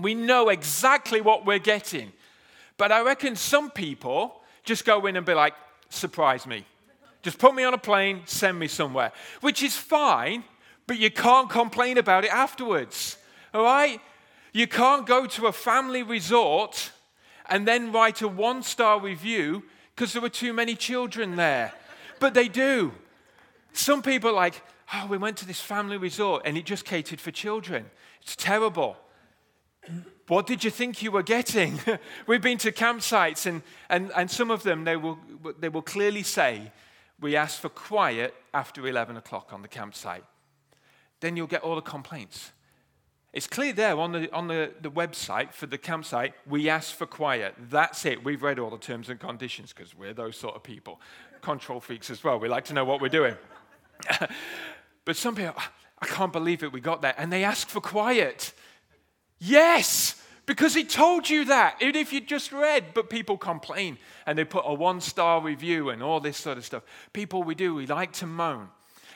We 0.01 0.15
know 0.15 0.51
exactly 0.51 1.21
what 1.21 1.45
we're 1.45 1.59
getting. 1.59 2.13
But 2.77 2.93
I 2.93 3.03
reckon 3.03 3.35
some 3.35 3.71
people 3.71 4.41
just 4.63 4.85
go 4.85 5.07
in 5.07 5.17
and 5.17 5.27
be 5.27 5.35
like, 5.35 5.55
surprise 5.89 6.47
me. 6.47 6.65
Just 7.23 7.39
put 7.39 7.55
me 7.55 7.65
on 7.65 7.75
a 7.75 7.79
plane, 7.79 8.23
send 8.27 8.59
me 8.59 8.69
somewhere, 8.69 9.11
which 9.41 9.63
is 9.63 9.77
fine 9.77 10.45
but 10.89 10.99
you 10.99 11.11
can't 11.11 11.51
complain 11.51 11.99
about 11.99 12.25
it 12.25 12.33
afterwards. 12.33 13.19
All 13.55 13.63
right? 13.63 14.01
You 14.53 14.67
can't 14.67 15.07
go 15.07 15.27
to 15.27 15.47
a 15.47 15.53
family 15.53 16.03
resort 16.03 16.91
and 17.47 17.69
then 17.69 17.93
write 17.93 18.23
a 18.23 18.27
one 18.27 18.63
star 18.63 18.99
review 18.99 19.63
because 19.95 20.15
there 20.15 20.23
were 20.23 20.31
too 20.31 20.55
many 20.55 20.75
children 20.75 21.37
there. 21.37 21.75
But 22.19 22.33
they 22.33 22.49
do. 22.49 22.93
Some 23.73 24.03
people 24.03 24.31
are 24.31 24.35
like, 24.35 24.63
oh, 24.95 25.07
we 25.09 25.19
went 25.19 25.37
to 25.39 25.47
this 25.47 25.61
family 25.61 25.97
resort 25.97 26.43
and 26.45 26.57
it 26.57 26.65
just 26.65 26.85
catered 26.85 27.21
for 27.21 27.31
children. 27.31 27.87
It's 28.23 28.37
terrible. 28.37 28.97
What 30.27 30.47
did 30.47 30.65
you 30.65 30.71
think 30.71 31.03
you 31.03 31.11
were 31.11 31.23
getting? 31.23 31.81
We've 32.27 32.43
been 32.43 32.59
to 32.59 32.73
campsites, 32.73 33.47
and, 33.47 33.63
and, 33.89 34.13
and 34.15 34.31
some 34.31 34.51
of 34.51 34.63
them, 34.63 34.85
they 34.85 34.97
will, 34.97 35.19
they 35.59 35.71
will 35.71 35.83
clearly 35.83 36.23
say, 36.23 36.71
we 37.21 37.35
ask 37.37 37.59
for 37.61 37.71
quiet 37.71 38.35
after 38.53 38.87
11 38.87 39.17
o'clock 39.17 39.53
on 39.53 39.63
the 39.63 39.69
campsite 39.69 40.25
then 41.21 41.37
you'll 41.37 41.47
get 41.47 41.63
all 41.63 41.75
the 41.75 41.83
complaints. 41.83 42.53
It's 43.33 43.47
clear 43.47 43.73
there 43.73 43.99
on 43.99 44.13
the, 44.13 44.33
on 44.33 44.49
the, 44.49 44.73
the 44.81 44.91
website 44.91 45.53
for 45.53 45.67
the 45.67 45.79
campsite, 45.79 46.35
we 46.47 46.69
ask 46.69 46.95
for 46.95 47.07
quiet. 47.07 47.55
That's 47.71 48.07
it. 48.07 48.25
We've 48.25 48.43
read 48.43 48.59
all 48.59 48.71
the 48.71 48.79
terms 48.79 49.11
and 49.11 49.21
conditions 49.21 49.73
because 49.73 49.95
we're 49.95 50.15
those 50.15 50.37
sort 50.37 50.57
of 50.57 50.63
people. 50.63 51.01
Control 51.43 51.81
freaks 51.81 52.11
as 52.11 52.25
well. 52.25 52.39
We 52.39 52.49
like 52.49 52.65
to 52.67 52.75
know 52.75 52.85
what 52.85 53.01
we're 53.01 53.09
doing. 53.09 53.37
but 55.05 55.17
some 55.17 55.35
people, 55.35 55.55
I 56.01 56.07
can't 56.07 56.33
believe 56.33 56.63
it, 56.63 56.73
we 56.73 56.81
got 56.81 57.03
that. 57.03 57.17
And 57.19 57.33
they 57.33 57.45
ask 57.45 57.69
for 57.69 57.81
quiet. 57.81 58.53
Yes, 59.39 60.21
because 60.47 60.75
he 60.75 60.85
told 60.85 61.29
you 61.29 61.45
that, 61.47 61.77
even 61.81 61.97
if 61.97 62.13
you 62.13 62.21
just 62.21 62.53
read, 62.53 62.95
but 62.95 63.11
people 63.11 63.37
complain 63.37 63.99
and 64.27 64.39
they 64.39 64.45
put 64.45 64.65
a 64.67 64.75
one 64.75 65.01
star 65.01 65.43
review 65.43 65.91
and 65.91 66.03
all 66.03 66.21
this 66.21 66.37
sort 66.37 66.59
of 66.59 66.65
stuff. 66.65 66.83
People, 67.13 67.43
we 67.43 67.55
do, 67.55 67.75
we 67.75 67.87
like 67.87 68.13
to 68.15 68.27
moan. 68.27 68.69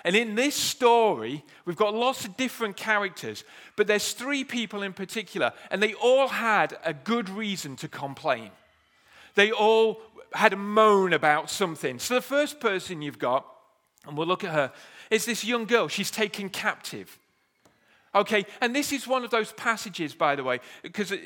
And 0.05 0.17
in 0.17 0.35
this 0.35 0.55
story, 0.55 1.45
we've 1.65 1.77
got 1.77 1.95
lots 1.95 2.25
of 2.25 2.37
different 2.37 2.77
characters, 2.77 3.45
but 3.77 3.87
there's 3.87 4.13
three 4.13 4.43
people 4.43 4.83
in 4.83 4.93
particular, 4.93 5.53
and 5.71 5.83
they 5.83 5.95
all 5.95 6.29
had 6.29 6.77
a 6.85 6.93
good 6.93 7.31
reason 7.31 7.77
to 7.77 7.89
complain. 7.89 8.51
They 9.35 9.53
all 9.53 10.03
had 10.35 10.53
a 10.53 10.57
moan 10.57 11.13
about 11.13 11.51
something. 11.51 11.99
So 11.99 12.15
the 12.15 12.21
first 12.21 12.59
person 12.59 13.01
you've 13.01 13.19
got, 13.19 13.47
and 14.07 14.17
we'll 14.17 14.27
look 14.27 14.45
at 14.45 14.53
her, 14.53 14.73
It's 15.11 15.25
this 15.25 15.45
young 15.45 15.65
girl. 15.67 15.89
She's 15.89 16.11
taken 16.11 16.49
captive. 16.49 17.19
Okay, 18.15 18.45
and 18.61 18.77
this 18.77 18.93
is 18.93 19.07
one 19.07 19.25
of 19.25 19.31
those 19.31 19.53
passages, 19.53 20.15
by 20.15 20.37
the 20.37 20.45
way, 20.45 20.61
because 20.83 21.13
uh, 21.13 21.17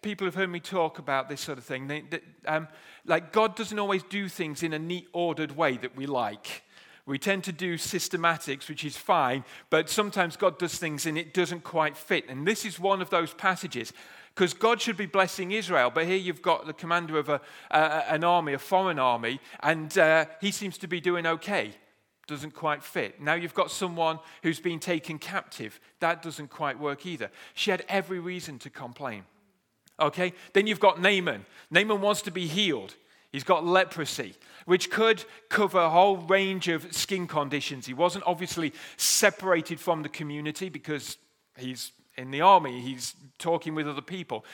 people 0.00 0.26
have 0.26 0.34
heard 0.34 0.50
me 0.50 0.58
talk 0.58 0.98
about 0.98 1.28
this 1.28 1.40
sort 1.40 1.56
of 1.56 1.64
thing. 1.64 1.86
They, 1.86 2.00
they, 2.00 2.20
um, 2.46 2.66
like, 3.06 3.32
God 3.32 3.54
doesn't 3.54 3.78
always 3.78 4.02
do 4.02 4.28
things 4.28 4.64
in 4.64 4.72
a 4.72 4.78
neat, 4.78 5.06
ordered 5.12 5.56
way 5.56 5.76
that 5.76 5.94
we 5.96 6.06
like. 6.06 6.64
We 7.06 7.18
tend 7.18 7.44
to 7.44 7.52
do 7.52 7.74
systematics, 7.76 8.68
which 8.68 8.84
is 8.84 8.96
fine, 8.96 9.44
but 9.70 9.88
sometimes 9.88 10.36
God 10.36 10.58
does 10.58 10.76
things 10.76 11.06
and 11.06 11.16
it 11.16 11.34
doesn't 11.34 11.62
quite 11.62 11.96
fit. 11.96 12.28
And 12.28 12.46
this 12.46 12.64
is 12.64 12.78
one 12.78 13.02
of 13.02 13.10
those 13.10 13.34
passages 13.34 13.92
because 14.34 14.54
God 14.54 14.80
should 14.80 14.96
be 14.96 15.06
blessing 15.06 15.52
Israel, 15.52 15.90
but 15.90 16.06
here 16.06 16.16
you've 16.16 16.42
got 16.42 16.66
the 16.66 16.72
commander 16.72 17.18
of 17.18 17.28
a, 17.28 17.40
uh, 17.70 18.02
an 18.08 18.24
army, 18.24 18.54
a 18.54 18.58
foreign 18.58 18.98
army, 18.98 19.40
and 19.60 19.96
uh, 19.98 20.24
he 20.40 20.50
seems 20.50 20.78
to 20.78 20.86
be 20.86 21.00
doing 21.00 21.26
okay. 21.26 21.74
Doesn't 22.32 22.54
quite 22.54 22.82
fit. 22.82 23.20
Now 23.20 23.34
you've 23.34 23.52
got 23.52 23.70
someone 23.70 24.18
who's 24.42 24.58
been 24.58 24.80
taken 24.80 25.18
captive. 25.18 25.78
That 26.00 26.22
doesn't 26.22 26.48
quite 26.48 26.78
work 26.78 27.04
either. 27.04 27.30
She 27.52 27.70
had 27.70 27.84
every 27.88 28.18
reason 28.18 28.58
to 28.60 28.70
complain. 28.70 29.24
Okay? 30.00 30.32
Then 30.54 30.66
you've 30.66 30.80
got 30.80 31.00
Naaman. 31.00 31.44
Naaman 31.70 32.00
wants 32.00 32.22
to 32.22 32.30
be 32.30 32.46
healed. 32.46 32.94
He's 33.32 33.44
got 33.44 33.66
leprosy, 33.66 34.34
which 34.64 34.90
could 34.90 35.24
cover 35.50 35.78
a 35.78 35.90
whole 35.90 36.16
range 36.16 36.68
of 36.68 36.94
skin 36.94 37.26
conditions. 37.26 37.86
He 37.86 37.94
wasn't 37.94 38.24
obviously 38.26 38.72
separated 38.96 39.78
from 39.78 40.02
the 40.02 40.08
community 40.08 40.70
because 40.70 41.18
he's 41.58 41.92
in 42.16 42.30
the 42.30 42.40
army, 42.40 42.80
he's 42.80 43.14
talking 43.38 43.74
with 43.74 43.88
other 43.88 44.02
people. 44.02 44.44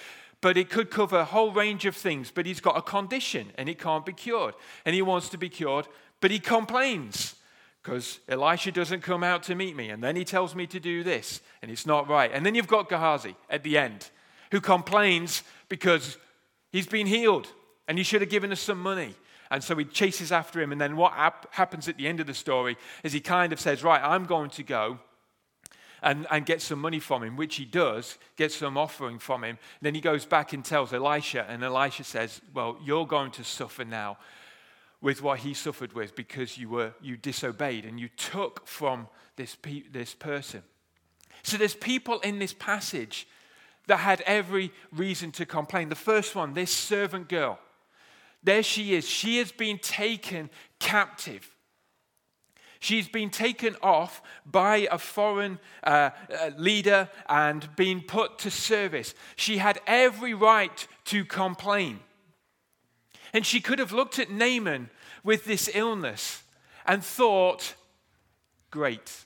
But 0.40 0.56
it 0.56 0.70
could 0.70 0.90
cover 0.90 1.18
a 1.18 1.25
whole 1.25 1.52
range 1.52 1.87
of 1.87 1.97
things. 1.97 2.30
But 2.32 2.47
he's 2.47 2.61
got 2.61 2.76
a 2.76 2.82
condition 2.82 3.52
and 3.56 3.68
it 3.68 3.78
can't 3.78 4.06
be 4.06 4.12
cured. 4.12 4.54
And 4.85 4.94
he 4.94 5.02
wants 5.02 5.28
to 5.30 5.38
be 5.38 5.49
cured, 5.49 5.87
but 6.20 6.30
he 6.30 6.38
complains 6.38 7.35
because 7.88 8.21
Elisha 8.28 8.71
doesn't 8.71 9.00
come 9.00 9.25
out 9.25 9.45
to 9.45 9.54
meet 9.54 9.75
me. 9.75 9.88
And 9.88 10.04
then 10.04 10.14
he 10.14 10.23
tells 10.23 10.54
me 10.54 10.66
to 10.66 10.78
do 10.78 11.02
this, 11.02 11.40
and 11.62 11.71
it's 11.71 11.87
not 11.87 12.07
right. 12.07 12.30
And 12.30 12.45
then 12.45 12.54
you've 12.54 12.68
got 12.68 12.90
Gehazi 12.90 13.35
at 13.49 13.62
the 13.62 13.78
end 13.78 14.11
who 14.50 14.61
complains 14.61 15.42
because 15.71 16.18
he's 16.71 16.87
been 16.87 17.07
healed 17.07 17.49
and 17.87 17.97
he 17.97 18.04
should 18.04 18.21
have 18.21 18.28
given 18.28 18.52
us 18.52 18.61
some 18.61 18.83
money. 18.83 19.14
And 19.50 19.64
so 19.64 19.75
he 19.75 19.87
chases 19.87 20.30
after 20.33 20.61
him. 20.61 20.71
And 20.71 20.78
then 20.78 20.99
what 20.99 21.14
ap- 21.16 21.50
happens 21.54 21.88
at 21.88 21.97
the 21.97 22.07
end 22.07 22.21
of 22.21 22.26
the 22.26 22.35
story 22.35 22.76
is 23.02 23.14
he 23.14 23.21
kind 23.21 23.54
of 23.54 23.61
says, 23.61 23.83
Right, 23.83 24.02
I'm 24.02 24.26
going 24.26 24.50
to 24.50 24.62
go 24.62 24.99
and, 26.02 26.26
and 26.30 26.45
get 26.45 26.61
some 26.61 26.80
money 26.80 27.00
from 27.00 27.23
him, 27.23 27.37
which 27.37 27.57
he 27.57 27.64
does, 27.64 28.18
gets 28.37 28.57
some 28.57 28.76
offering 28.76 29.18
from 29.18 29.45
him. 29.45 29.57
Then 29.80 29.95
he 29.95 30.02
goes 30.02 30.26
back 30.26 30.52
and 30.52 30.62
tells 30.62 30.92
Elisha, 30.92 31.47
and 31.49 31.64
Elisha 31.64 32.04
says, 32.04 32.42
Well, 32.52 32.76
you're 32.85 33.07
going 33.07 33.30
to 33.33 33.45
suffer 33.45 33.87
now 33.87 34.18
with 35.00 35.22
what 35.22 35.40
he 35.40 35.54
suffered 35.54 35.92
with 35.92 36.16
because 36.16 36.58
you, 36.58 36.68
were, 36.68 36.92
you 37.00 37.16
disobeyed 37.16 37.84
and 37.84 38.00
you 38.00 38.08
took 38.16 38.66
from 38.66 39.08
this, 39.36 39.54
pe- 39.54 39.88
this 39.92 40.14
person. 40.14 40.62
So 41.42 41.56
there's 41.56 41.76
people 41.76 42.20
in 42.20 42.38
this 42.38 42.52
passage 42.52 43.28
that 43.86 43.98
had 43.98 44.20
every 44.22 44.72
reason 44.92 45.30
to 45.32 45.46
complain. 45.46 45.88
The 45.88 45.94
first 45.94 46.34
one, 46.34 46.54
this 46.54 46.72
servant 46.72 47.28
girl. 47.28 47.58
There 48.42 48.62
she 48.62 48.94
is. 48.94 49.08
She 49.08 49.38
has 49.38 49.52
been 49.52 49.78
taken 49.78 50.50
captive. 50.78 51.48
She's 52.80 53.08
been 53.08 53.30
taken 53.30 53.76
off 53.82 54.22
by 54.46 54.88
a 54.90 54.98
foreign 54.98 55.58
uh, 55.82 56.10
uh, 56.32 56.50
leader 56.56 57.08
and 57.28 57.68
been 57.74 58.00
put 58.02 58.38
to 58.40 58.50
service. 58.50 59.14
She 59.34 59.58
had 59.58 59.80
every 59.86 60.34
right 60.34 60.86
to 61.06 61.24
complain. 61.24 62.00
And 63.32 63.44
she 63.44 63.61
could 63.61 63.78
have 63.78 63.92
looked 63.92 64.18
at 64.18 64.30
Naaman 64.30 64.90
with 65.23 65.44
this 65.44 65.70
illness 65.75 66.42
and 66.87 67.04
thought, 67.04 67.75
great, 68.70 69.25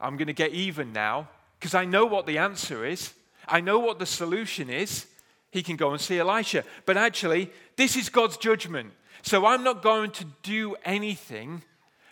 I'm 0.00 0.16
going 0.16 0.26
to 0.26 0.34
get 0.34 0.52
even 0.52 0.92
now 0.92 1.28
because 1.58 1.74
I 1.74 1.84
know 1.84 2.04
what 2.04 2.26
the 2.26 2.38
answer 2.38 2.84
is. 2.84 3.12
I 3.48 3.60
know 3.60 3.78
what 3.78 3.98
the 3.98 4.06
solution 4.06 4.68
is. 4.68 5.06
He 5.50 5.62
can 5.62 5.76
go 5.76 5.92
and 5.92 6.00
see 6.00 6.18
Elisha. 6.18 6.64
But 6.84 6.96
actually, 6.96 7.50
this 7.76 7.96
is 7.96 8.08
God's 8.08 8.36
judgment. 8.36 8.92
So 9.22 9.46
I'm 9.46 9.64
not 9.64 9.82
going 9.82 10.10
to 10.12 10.24
do 10.42 10.76
anything, 10.84 11.62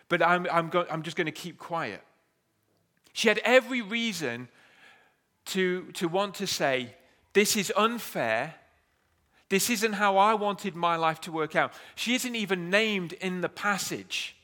but 0.08 0.22
I'm, 0.22 0.46
I'm, 0.50 0.68
go- 0.68 0.86
I'm 0.90 1.02
just 1.02 1.16
going 1.16 1.26
to 1.26 1.32
keep 1.32 1.58
quiet. 1.58 2.00
She 3.12 3.28
had 3.28 3.38
every 3.44 3.82
reason 3.82 4.48
to, 5.46 5.90
to 5.92 6.08
want 6.08 6.34
to 6.36 6.46
say, 6.46 6.94
This 7.32 7.56
is 7.56 7.72
unfair. 7.76 8.54
This 9.54 9.70
isn't 9.70 9.92
how 9.92 10.16
I 10.16 10.34
wanted 10.34 10.74
my 10.74 10.96
life 10.96 11.20
to 11.20 11.30
work 11.30 11.54
out. 11.54 11.72
She 11.94 12.16
isn't 12.16 12.34
even 12.34 12.70
named 12.70 13.12
in 13.12 13.40
the 13.40 13.48
passage. 13.48 14.34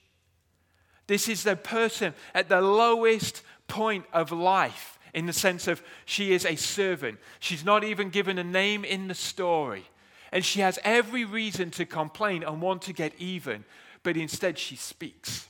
This 1.09 1.29
is 1.29 1.43
the 1.43 1.57
person 1.57 2.15
at 2.33 2.49
the 2.49 2.61
lowest 2.61 3.43
point 3.67 4.05
of 4.13 4.31
life 4.31 5.01
in 5.13 5.27
the 5.27 5.33
sense 5.33 5.67
of 5.67 5.83
she 6.05 6.33
is 6.33 6.47
a 6.47 6.55
servant. 6.55 7.19
She's 7.41 7.65
not 7.65 7.83
even 7.83 8.11
given 8.11 8.39
a 8.39 8.45
name 8.45 8.85
in 8.85 9.09
the 9.09 9.17
story. 9.17 9.83
And 10.31 10.45
she 10.45 10.61
has 10.61 10.79
every 10.85 11.25
reason 11.25 11.73
to 11.73 11.85
complain 11.87 12.45
and 12.45 12.63
want 12.63 12.83
to 12.83 12.93
get 12.93 13.13
even, 13.19 13.65
but 14.05 14.17
instead 14.17 14.61
she 14.61 14.77
speaks. 14.77 15.49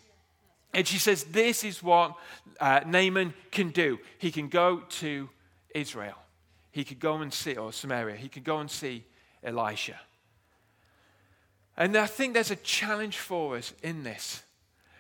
And 0.73 0.87
she 0.87 0.97
says, 0.97 1.25
This 1.25 1.65
is 1.65 1.83
what 1.83 2.17
uh, 2.61 2.81
Naaman 2.87 3.35
can 3.51 3.73
do. 3.73 3.99
He 4.17 4.31
can 4.31 4.49
go 4.49 4.85
to 5.01 5.29
Israel, 5.75 6.17
he 6.73 6.83
could 6.83 6.99
go 6.99 7.17
and 7.17 7.31
see, 7.31 7.57
or 7.57 7.75
Samaria, 7.75 8.17
he 8.17 8.31
could 8.31 8.45
go 8.45 8.61
and 8.61 8.71
see 8.71 9.05
Elisha. 9.43 9.99
And 11.77 11.97
I 11.97 12.07
think 12.07 12.35
there's 12.35 12.51
a 12.51 12.57
challenge 12.57 13.19
for 13.19 13.57
us 13.57 13.73
in 13.83 14.03
this 14.03 14.43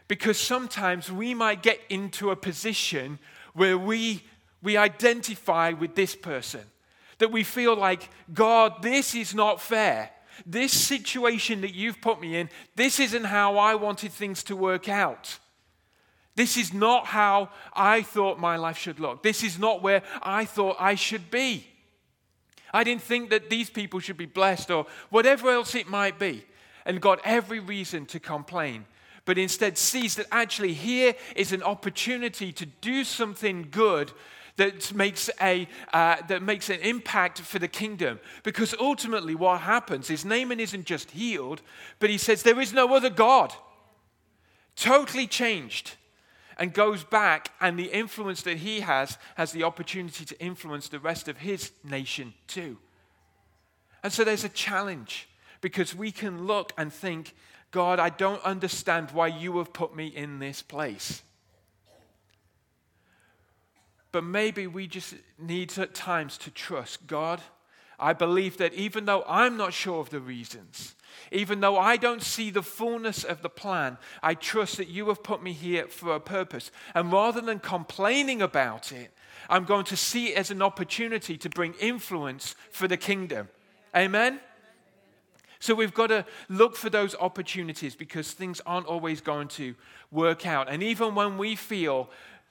because 0.08 0.38
sometimes 0.38 1.12
we 1.12 1.34
might 1.34 1.62
get 1.62 1.80
into 1.88 2.30
a 2.30 2.36
position 2.36 3.18
where 3.54 3.76
we 3.76 4.22
we 4.62 4.76
identify 4.76 5.70
with 5.70 5.94
this 5.94 6.14
person. 6.14 6.62
That 7.18 7.32
we 7.32 7.44
feel 7.44 7.76
like, 7.76 8.08
God, 8.32 8.82
this 8.82 9.14
is 9.14 9.34
not 9.34 9.60
fair. 9.60 10.10
This 10.46 10.72
situation 10.72 11.60
that 11.62 11.74
you've 11.74 12.00
put 12.00 12.20
me 12.20 12.36
in, 12.36 12.48
this 12.76 12.98
isn't 12.98 13.24
how 13.24 13.58
I 13.58 13.74
wanted 13.74 14.12
things 14.12 14.42
to 14.44 14.56
work 14.56 14.88
out. 14.88 15.38
This 16.34 16.56
is 16.56 16.72
not 16.72 17.06
how 17.06 17.50
I 17.74 18.02
thought 18.02 18.38
my 18.38 18.56
life 18.56 18.78
should 18.78 19.00
look. 19.00 19.22
This 19.22 19.42
is 19.42 19.58
not 19.58 19.82
where 19.82 20.02
I 20.22 20.46
thought 20.46 20.76
I 20.78 20.94
should 20.94 21.30
be. 21.30 21.66
I 22.72 22.84
didn't 22.84 23.02
think 23.02 23.30
that 23.30 23.50
these 23.50 23.70
people 23.70 24.00
should 24.00 24.16
be 24.16 24.26
blessed 24.26 24.70
or 24.70 24.86
whatever 25.10 25.50
else 25.50 25.74
it 25.74 25.88
might 25.88 26.18
be. 26.18 26.44
And 26.86 27.00
got 27.00 27.20
every 27.24 27.60
reason 27.60 28.06
to 28.06 28.18
complain, 28.18 28.86
but 29.26 29.36
instead 29.36 29.76
sees 29.76 30.14
that 30.14 30.26
actually 30.32 30.72
here 30.72 31.14
is 31.36 31.52
an 31.52 31.62
opportunity 31.62 32.52
to 32.52 32.64
do 32.64 33.04
something 33.04 33.68
good 33.70 34.10
that 34.56 34.92
makes, 34.94 35.30
a, 35.40 35.68
uh, 35.92 36.16
that 36.28 36.42
makes 36.42 36.68
an 36.68 36.80
impact 36.80 37.40
for 37.40 37.58
the 37.58 37.68
kingdom. 37.68 38.18
Because 38.42 38.74
ultimately, 38.80 39.34
what 39.34 39.60
happens 39.60 40.10
is 40.10 40.24
Naaman 40.24 40.60
isn't 40.60 40.84
just 40.84 41.10
healed, 41.12 41.62
but 41.98 42.10
he 42.10 42.18
says, 42.18 42.42
There 42.42 42.60
is 42.60 42.72
no 42.72 42.94
other 42.94 43.10
God. 43.10 43.54
Totally 44.76 45.26
changed. 45.26 45.96
And 46.60 46.74
goes 46.74 47.02
back, 47.02 47.52
and 47.58 47.78
the 47.78 47.90
influence 47.90 48.42
that 48.42 48.58
he 48.58 48.80
has 48.80 49.16
has 49.36 49.50
the 49.50 49.64
opportunity 49.64 50.26
to 50.26 50.38
influence 50.40 50.88
the 50.88 51.00
rest 51.00 51.26
of 51.26 51.38
his 51.38 51.72
nation 51.82 52.34
too. 52.46 52.76
And 54.02 54.12
so 54.12 54.24
there's 54.24 54.44
a 54.44 54.50
challenge 54.50 55.26
because 55.62 55.94
we 55.94 56.12
can 56.12 56.46
look 56.46 56.72
and 56.76 56.92
think, 56.92 57.34
God, 57.70 57.98
I 57.98 58.10
don't 58.10 58.44
understand 58.44 59.10
why 59.12 59.28
you 59.28 59.56
have 59.56 59.72
put 59.72 59.96
me 59.96 60.08
in 60.08 60.38
this 60.38 60.60
place. 60.60 61.22
But 64.12 64.24
maybe 64.24 64.66
we 64.66 64.86
just 64.86 65.14
need 65.38 65.78
at 65.78 65.94
times 65.94 66.36
to 66.38 66.50
trust 66.50 67.06
God. 67.06 67.40
I 68.00 68.12
believe 68.12 68.56
that 68.58 68.74
even 68.74 69.04
though 69.04 69.24
I'm 69.28 69.56
not 69.56 69.72
sure 69.72 70.00
of 70.00 70.10
the 70.10 70.20
reasons, 70.20 70.94
even 71.32 71.60
though 71.60 71.78
I 71.78 71.96
don't 71.96 72.22
see 72.22 72.50
the 72.50 72.62
fullness 72.62 73.24
of 73.24 73.42
the 73.42 73.48
plan, 73.48 73.98
I 74.22 74.34
trust 74.34 74.78
that 74.78 74.88
you 74.88 75.08
have 75.08 75.22
put 75.22 75.42
me 75.42 75.52
here 75.52 75.86
for 75.86 76.14
a 76.14 76.20
purpose. 76.20 76.70
And 76.94 77.12
rather 77.12 77.40
than 77.40 77.60
complaining 77.60 78.42
about 78.42 78.90
it, 78.90 79.12
I'm 79.48 79.64
going 79.64 79.84
to 79.86 79.96
see 79.96 80.28
it 80.28 80.36
as 80.36 80.50
an 80.50 80.62
opportunity 80.62 81.36
to 81.38 81.48
bring 81.48 81.74
influence 81.74 82.54
for 82.70 82.88
the 82.88 82.96
kingdom. 82.96 83.48
Amen? 83.94 84.40
So 85.60 85.74
we've 85.74 85.94
got 85.94 86.06
to 86.06 86.24
look 86.48 86.74
for 86.74 86.88
those 86.88 87.14
opportunities 87.14 87.94
because 87.94 88.32
things 88.32 88.62
aren't 88.64 88.86
always 88.86 89.20
going 89.20 89.48
to 89.48 89.74
work 90.10 90.46
out. 90.46 90.70
And 90.70 90.82
even 90.82 91.14
when 91.14 91.36
we 91.36 91.54
feel 91.54 92.08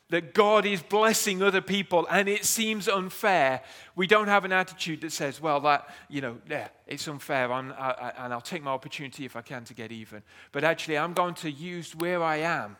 that 0.09 0.33
God 0.33 0.65
is 0.65 0.81
blessing 0.81 1.43
other 1.43 1.61
people 1.61 2.07
and 2.09 2.27
it 2.27 2.43
seems 2.43 2.87
unfair, 2.87 3.61
we 3.95 4.07
don't 4.07 4.27
have 4.27 4.43
an 4.43 4.51
attitude 4.51 5.01
that 5.01 5.11
says, 5.11 5.39
well, 5.39 5.59
that, 5.61 5.87
you 6.09 6.21
know, 6.21 6.37
yeah, 6.49 6.69
it's 6.87 7.07
unfair 7.07 7.51
I, 7.51 7.59
I, 7.59 8.13
and 8.25 8.33
I'll 8.33 8.41
take 8.41 8.63
my 8.63 8.71
opportunity 8.71 9.25
if 9.25 9.35
I 9.35 9.41
can 9.41 9.63
to 9.65 9.73
get 9.73 9.91
even. 9.91 10.23
But 10.51 10.63
actually, 10.63 10.97
I'm 10.97 11.13
going 11.13 11.35
to 11.35 11.51
use 11.51 11.95
where 11.95 12.23
I 12.23 12.37
am 12.37 12.77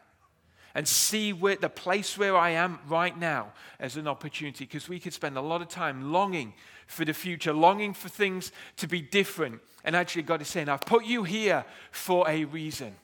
and 0.74 0.88
see 0.88 1.34
where, 1.34 1.56
the 1.56 1.70
place 1.70 2.18
where 2.18 2.36
I 2.36 2.52
am 2.52 2.80
right 2.88 3.18
now 3.18 3.54
as 3.80 3.96
an 3.96 4.08
opportunity 4.08 4.66
because 4.66 4.90
we 4.90 5.00
could 5.00 5.14
spend 5.14 5.38
a 5.38 5.42
lot 5.42 5.62
of 5.62 5.68
time 5.68 6.12
longing 6.12 6.54
for 6.88 7.06
the 7.06 7.14
future, 7.14 7.54
longing 7.54 7.94
for 7.94 8.10
things 8.10 8.52
to 8.78 8.88
be 8.88 9.02
different. 9.02 9.62
And 9.84 9.96
actually, 9.96 10.24
God 10.24 10.42
is 10.42 10.48
saying, 10.48 10.68
I've 10.68 10.82
put 10.82 11.06
you 11.06 11.24
here 11.24 11.64
for 11.92 12.28
a 12.28 12.46
reason. 12.46 12.96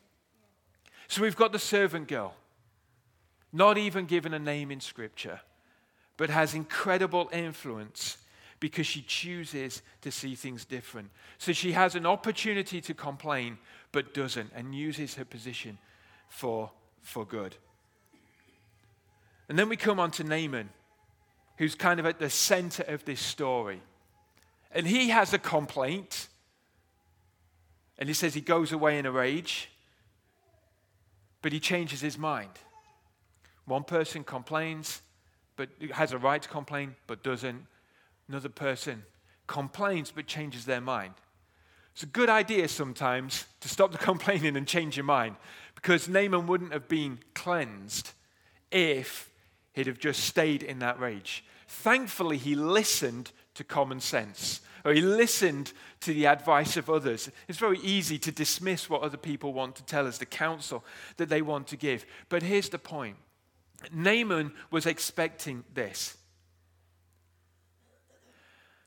So 1.07 1.21
we've 1.21 1.35
got 1.35 1.51
the 1.51 1.59
servant 1.59 2.07
girl 2.07 2.33
not 3.55 3.77
even 3.77 4.05
given 4.05 4.33
a 4.33 4.39
name 4.39 4.69
in 4.69 4.81
Scripture, 4.81 5.39
but 6.17 6.29
has 6.29 6.53
incredible 6.53 7.29
influence 7.31 8.17
because 8.59 8.85
she 8.85 9.01
chooses 9.01 9.81
to 10.01 10.11
see 10.11 10.35
things 10.35 10.65
different. 10.65 11.09
So 11.37 11.53
she 11.53 11.71
has 11.71 11.95
an 11.95 12.05
opportunity 12.05 12.81
to 12.81 12.93
complain, 12.93 13.57
but 13.93 14.13
doesn't, 14.13 14.51
and 14.53 14.75
uses 14.75 15.15
her 15.15 15.23
position 15.23 15.77
for, 16.27 16.69
for 17.01 17.25
good. 17.25 17.55
And 19.47 19.57
then 19.57 19.69
we 19.69 19.77
come 19.77 20.01
on 20.01 20.11
to 20.11 20.23
Naaman, 20.25 20.69
who's 21.57 21.75
kind 21.75 21.99
of 21.99 22.05
at 22.05 22.19
the 22.19 22.29
center 22.29 22.83
of 22.83 23.05
this 23.05 23.21
story. 23.21 23.81
And 24.71 24.85
he 24.85 25.09
has 25.09 25.33
a 25.33 25.39
complaint. 25.39 26.27
And 27.97 28.09
he 28.09 28.13
says 28.13 28.33
he 28.33 28.41
goes 28.41 28.73
away 28.73 28.99
in 28.99 29.05
a 29.05 29.11
rage. 29.11 29.69
but 31.45 31.53
he 31.53 31.59
changes 31.59 32.01
his 32.01 32.17
mind. 32.17 32.49
One 33.65 33.83
person 33.83 34.23
complains, 34.23 35.01
but 35.55 35.69
has 35.91 36.11
a 36.11 36.17
right 36.17 36.41
to 36.41 36.49
complain, 36.49 36.95
but 37.07 37.23
doesn't. 37.23 37.65
Another 38.27 38.49
person 38.49 39.03
complains, 39.47 40.11
but 40.11 40.27
changes 40.27 40.65
their 40.65 40.81
mind. 40.81 41.13
It's 41.93 42.03
a 42.03 42.07
good 42.07 42.29
idea 42.29 42.67
sometimes 42.67 43.45
to 43.61 43.69
stop 43.69 43.91
the 43.91 43.97
complaining 44.11 44.57
and 44.57 44.67
change 44.67 44.97
your 44.97 45.05
mind 45.05 45.35
because 45.75 46.09
Naaman 46.09 46.47
wouldn't 46.47 46.73
have 46.73 46.87
been 46.87 47.19
cleansed 47.33 48.11
if 48.71 49.29
he'd 49.73 49.87
have 49.87 49.99
just 49.99 50.23
stayed 50.23 50.63
in 50.63 50.79
that 50.79 50.99
rage. 50.99 51.43
Thankfully, 51.67 52.37
he 52.37 52.55
listened 52.55 53.31
to 53.55 53.63
common 53.63 53.99
sense 53.99 54.61
or 54.83 54.93
he 54.93 55.01
listened 55.01 55.73
to 56.01 56.13
the 56.13 56.27
advice 56.27 56.77
of 56.77 56.89
others. 56.89 57.31
It's 57.47 57.57
very 57.57 57.79
easy 57.79 58.19
to 58.19 58.31
dismiss 58.31 58.89
what 58.89 59.01
other 59.01 59.17
people 59.17 59.51
want 59.51 59.75
to 59.77 59.83
tell 59.83 60.05
us, 60.05 60.19
the 60.19 60.25
counsel 60.25 60.83
that 61.17 61.27
they 61.29 61.41
want 61.41 61.67
to 61.67 61.75
give. 61.77 62.05
But 62.29 62.43
here's 62.43 62.69
the 62.69 62.77
point 62.77 63.15
Naaman 63.93 64.53
was 64.71 64.85
expecting 64.85 65.63
this 65.73 66.17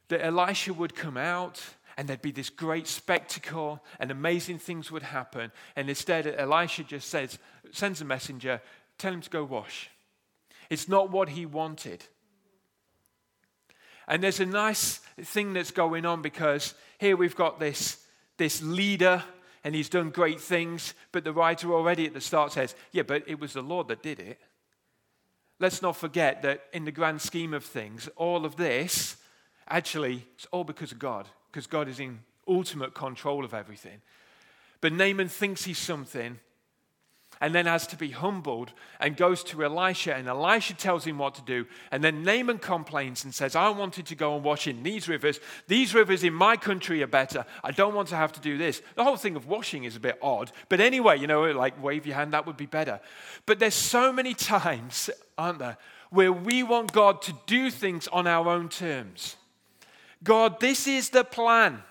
that 0.08 0.24
Elisha 0.24 0.72
would 0.72 0.94
come 0.94 1.16
out 1.16 1.62
and 1.96 2.08
there'd 2.08 2.22
be 2.22 2.30
this 2.30 2.50
great 2.50 2.86
spectacle 2.86 3.82
and 4.00 4.10
amazing 4.10 4.58
things 4.58 4.90
would 4.90 5.02
happen. 5.02 5.52
And 5.76 5.88
instead, 5.88 6.26
Elisha 6.26 6.84
just 6.84 7.10
says, 7.10 7.38
sends 7.72 8.00
a 8.00 8.04
messenger, 8.04 8.62
tell 8.96 9.12
him 9.12 9.20
to 9.20 9.30
go 9.30 9.44
wash. 9.44 9.90
It's 10.70 10.88
not 10.88 11.10
what 11.10 11.28
he 11.30 11.44
wanted. 11.44 12.04
And 14.06 14.22
there's 14.22 14.40
a 14.40 14.46
nice 14.46 15.00
thing 15.20 15.52
that's 15.52 15.70
going 15.70 16.06
on 16.06 16.22
because 16.22 16.74
here 16.98 17.16
we've 17.16 17.36
got 17.36 17.60
this, 17.60 18.02
this 18.38 18.62
leader 18.62 19.22
and 19.64 19.74
he's 19.74 19.88
done 19.88 20.10
great 20.10 20.40
things, 20.40 20.94
but 21.12 21.24
the 21.24 21.32
writer 21.32 21.74
already 21.74 22.06
at 22.06 22.14
the 22.14 22.20
start 22.20 22.52
says, 22.52 22.74
Yeah, 22.92 23.02
but 23.02 23.24
it 23.26 23.40
was 23.40 23.52
the 23.52 23.62
Lord 23.62 23.88
that 23.88 24.02
did 24.02 24.20
it. 24.20 24.38
Let's 25.60 25.82
not 25.82 25.96
forget 25.96 26.42
that 26.42 26.64
in 26.72 26.84
the 26.84 26.92
grand 26.92 27.20
scheme 27.20 27.52
of 27.52 27.64
things, 27.64 28.08
all 28.16 28.44
of 28.44 28.56
this 28.56 29.16
actually 29.68 30.24
it's 30.34 30.46
all 30.46 30.64
because 30.64 30.92
of 30.92 30.98
God, 30.98 31.26
because 31.50 31.66
God 31.66 31.88
is 31.88 32.00
in 32.00 32.20
ultimate 32.46 32.94
control 32.94 33.44
of 33.44 33.54
everything. 33.54 34.00
But 34.80 34.92
Naaman 34.92 35.28
thinks 35.28 35.64
he's 35.64 35.78
something 35.78 36.38
and 37.40 37.54
then 37.54 37.66
has 37.66 37.86
to 37.88 37.96
be 37.96 38.10
humbled 38.10 38.72
and 39.00 39.16
goes 39.16 39.44
to 39.44 39.64
Elisha, 39.64 40.14
and 40.14 40.28
Elisha 40.28 40.74
tells 40.74 41.04
him 41.04 41.18
what 41.18 41.34
to 41.36 41.42
do. 41.42 41.66
And 41.90 42.02
then 42.02 42.22
Naaman 42.22 42.58
complains 42.58 43.24
and 43.24 43.34
says, 43.34 43.54
I 43.54 43.68
wanted 43.70 44.06
to 44.06 44.14
go 44.14 44.34
and 44.34 44.44
wash 44.44 44.66
in 44.66 44.82
these 44.82 45.08
rivers. 45.08 45.40
These 45.66 45.94
rivers 45.94 46.24
in 46.24 46.34
my 46.34 46.56
country 46.56 47.02
are 47.02 47.08
better. 47.08 47.44
I 47.62 47.70
don't 47.70 47.94
want 47.94 48.08
to 48.08 48.16
have 48.16 48.32
to 48.32 48.40
do 48.40 48.58
this. 48.58 48.82
The 48.96 49.04
whole 49.04 49.16
thing 49.16 49.36
of 49.36 49.46
washing 49.46 49.84
is 49.84 49.96
a 49.96 50.00
bit 50.00 50.18
odd. 50.22 50.52
But 50.68 50.80
anyway, 50.80 51.18
you 51.18 51.26
know, 51.26 51.50
like 51.52 51.82
wave 51.82 52.06
your 52.06 52.16
hand, 52.16 52.32
that 52.32 52.46
would 52.46 52.56
be 52.56 52.66
better. 52.66 53.00
But 53.46 53.58
there's 53.58 53.74
so 53.74 54.12
many 54.12 54.34
times, 54.54 55.10
aren't 55.36 55.60
there, 55.60 55.78
where 56.10 56.32
we 56.32 56.62
want 56.62 56.92
God 56.92 57.22
to 57.22 57.34
do 57.46 57.70
things 57.70 58.08
on 58.08 58.26
our 58.26 58.48
own 58.48 58.68
terms. 58.68 59.36
God, 60.24 60.60
this 60.60 60.86
is 60.86 61.10
the 61.10 61.24
plan. 61.24 61.82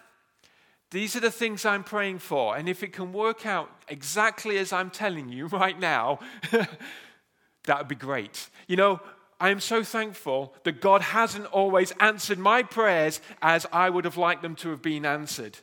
These 0.92 1.16
are 1.16 1.20
the 1.20 1.32
things 1.32 1.66
I'm 1.66 1.84
praying 1.84 2.20
for. 2.20 2.56
And 2.56 2.70
if 2.70 2.82
it 2.82 2.94
can 2.94 3.12
work 3.12 3.46
out 3.46 3.70
exactly 3.88 4.58
as 4.58 4.72
I'm 4.72 4.90
telling 4.90 5.30
you 5.30 5.48
right 5.48 5.80
now, 5.80 6.20
that 6.52 7.78
would 7.78 7.88
be 7.88 7.96
great. 7.96 8.50
You 8.68 8.78
know, 8.78 9.02
I 9.40 9.50
am 9.50 9.60
so 9.60 9.84
thankful 9.84 10.54
that 10.64 10.82
God 10.82 11.02
hasn't 11.02 11.46
always 11.48 11.92
answered 12.00 12.40
my 12.40 12.64
prayers 12.64 13.22
as 13.42 13.68
I 13.72 13.90
would 13.90 14.06
have 14.06 14.18
liked 14.18 14.42
them 14.42 14.56
to 14.58 14.70
have 14.70 14.82
been 14.82 15.06
answered. 15.06 15.60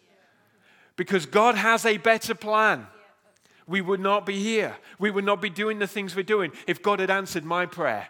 Because 0.97 1.27
God 1.27 1.57
has 1.57 1.85
a 1.85 1.97
better 1.97 2.35
plan. 2.35 2.87
We 3.67 3.81
would 3.81 4.01
not 4.01 4.27
be 4.27 4.41
here. 4.41 4.77
We 4.99 5.11
would 5.11 5.25
not 5.25 5.41
be 5.41 5.51
doing 5.51 5.79
the 5.79 5.87
things 5.87 6.15
we're 6.15 6.23
doing 6.23 6.53
if 6.67 6.83
God 6.83 7.01
had 7.01 7.11
answered 7.11 7.45
my 7.45 7.67
prayer. 7.67 8.09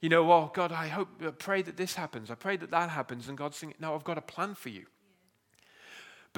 You 0.00 0.08
know, 0.08 0.30
oh, 0.30 0.50
God, 0.52 0.72
I 0.72 0.88
hope, 0.88 1.08
I 1.24 1.30
pray 1.30 1.62
that 1.62 1.76
this 1.76 1.94
happens. 1.94 2.30
I 2.30 2.34
pray 2.34 2.56
that 2.56 2.70
that 2.70 2.90
happens. 2.90 3.28
And 3.28 3.38
God's 3.38 3.56
saying, 3.56 3.74
no, 3.80 3.94
I've 3.94 4.04
got 4.04 4.18
a 4.18 4.22
plan 4.22 4.54
for 4.54 4.68
you. 4.68 4.86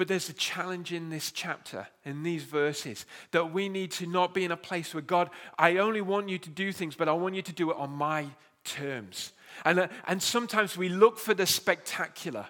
But 0.01 0.07
there's 0.07 0.29
a 0.29 0.33
challenge 0.33 0.91
in 0.93 1.11
this 1.11 1.31
chapter, 1.31 1.87
in 2.05 2.23
these 2.23 2.41
verses, 2.41 3.05
that 3.29 3.53
we 3.53 3.69
need 3.69 3.91
to 3.91 4.07
not 4.07 4.33
be 4.33 4.43
in 4.43 4.51
a 4.51 4.57
place 4.57 4.95
where 4.95 5.01
God, 5.01 5.29
I 5.59 5.77
only 5.77 6.01
want 6.01 6.27
you 6.27 6.39
to 6.39 6.49
do 6.49 6.71
things, 6.71 6.95
but 6.95 7.07
I 7.07 7.11
want 7.11 7.35
you 7.35 7.43
to 7.43 7.53
do 7.53 7.69
it 7.69 7.77
on 7.77 7.91
my 7.91 8.25
terms. 8.63 9.31
And, 9.63 9.81
uh, 9.81 9.89
and 10.07 10.19
sometimes 10.19 10.75
we 10.75 10.89
look 10.89 11.19
for 11.19 11.35
the 11.35 11.45
spectacular. 11.45 12.47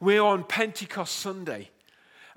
We're 0.00 0.20
on 0.20 0.44
Pentecost 0.44 1.16
Sunday, 1.16 1.70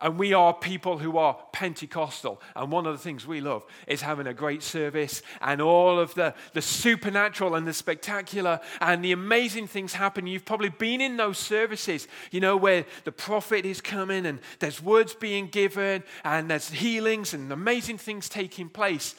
and 0.03 0.19
we 0.19 0.33
are 0.33 0.53
people 0.53 0.97
who 0.97 1.17
are 1.17 1.37
Pentecostal. 1.53 2.41
And 2.57 2.69
one 2.69 2.85
of 2.85 2.91
the 2.91 3.01
things 3.01 3.25
we 3.25 3.39
love 3.39 3.65
is 3.87 4.01
having 4.01 4.27
a 4.27 4.33
great 4.33 4.61
service 4.61 5.21
and 5.39 5.61
all 5.61 5.97
of 5.97 6.13
the, 6.13 6.35
the 6.51 6.61
supernatural 6.61 7.55
and 7.55 7.65
the 7.65 7.73
spectacular 7.73 8.59
and 8.81 9.03
the 9.03 9.13
amazing 9.13 9.67
things 9.67 9.93
happen. 9.93 10.27
You've 10.27 10.43
probably 10.43 10.67
been 10.67 10.99
in 10.99 11.15
those 11.15 11.37
services, 11.37 12.09
you 12.31 12.41
know, 12.41 12.57
where 12.57 12.85
the 13.05 13.13
prophet 13.13 13.65
is 13.65 13.79
coming 13.79 14.25
and 14.25 14.41
there's 14.59 14.83
words 14.83 15.13
being 15.13 15.47
given 15.47 16.03
and 16.25 16.51
there's 16.51 16.69
healings 16.69 17.33
and 17.33 17.49
amazing 17.49 17.97
things 17.97 18.27
taking 18.27 18.67
place. 18.67 19.15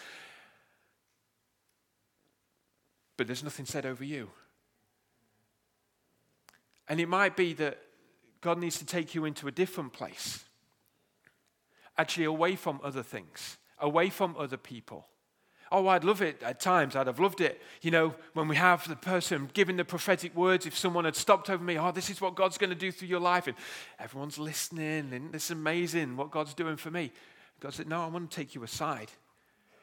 But 3.17 3.27
there's 3.27 3.43
nothing 3.43 3.65
said 3.65 3.87
over 3.87 4.05
you. 4.05 4.29
And 6.87 7.01
it 7.01 7.09
might 7.09 7.39
be 7.39 7.55
that 7.55 7.79
God 8.43 8.59
needs 8.59 8.79
to 8.81 8.85
take 8.85 9.15
you 9.15 9.25
into 9.25 9.49
a 9.49 9.51
different 9.51 9.95
place 9.95 10.45
actually 11.97 12.25
away 12.25 12.57
from 12.57 12.81
other 12.83 13.03
things, 13.03 13.59
away 13.79 14.11
from 14.11 14.35
other 14.39 14.57
people. 14.57 15.07
Oh, 15.73 15.89
I'd 15.89 16.05
love 16.05 16.23
it 16.23 16.43
at 16.43 16.61
times. 16.61 16.95
I'd 16.95 17.07
have 17.07 17.19
loved 17.19 17.41
it, 17.41 17.61
you 17.83 17.91
know, 17.91 18.15
when 18.35 18.49
we 18.49 18.57
have 18.57 18.87
the 18.87 18.97
person 18.97 19.51
giving 19.55 19.77
the 19.77 19.85
prophetic 19.85 20.37
words. 20.37 20.67
If 20.67 20.77
someone 20.77 21.05
had 21.05 21.17
stopped 21.17 21.51
over 21.51 21.65
me, 21.65 21.79
oh, 21.79 21.91
this 21.91 22.11
is 22.11 22.21
what 22.21 22.35
God's 22.35 22.59
going 22.59 22.71
to 22.71 22.77
do 22.77 22.93
through 22.93 23.09
your 23.09 23.21
life. 23.21 23.47
And 23.47 23.57
everyone's 23.99 24.39
listening, 24.39 25.13
and 25.13 25.33
this 25.33 25.47
is 25.47 25.51
amazing 25.53 26.17
what 26.17 26.31
God's 26.31 26.55
doing 26.55 26.77
for 26.77 26.91
me. 26.91 27.11
God 27.61 27.75
said, 27.75 27.89
No, 27.89 28.03
I 28.03 28.07
want 28.07 28.31
to 28.31 28.37
take 28.37 28.55
you 28.55 28.63
aside. 28.63 29.11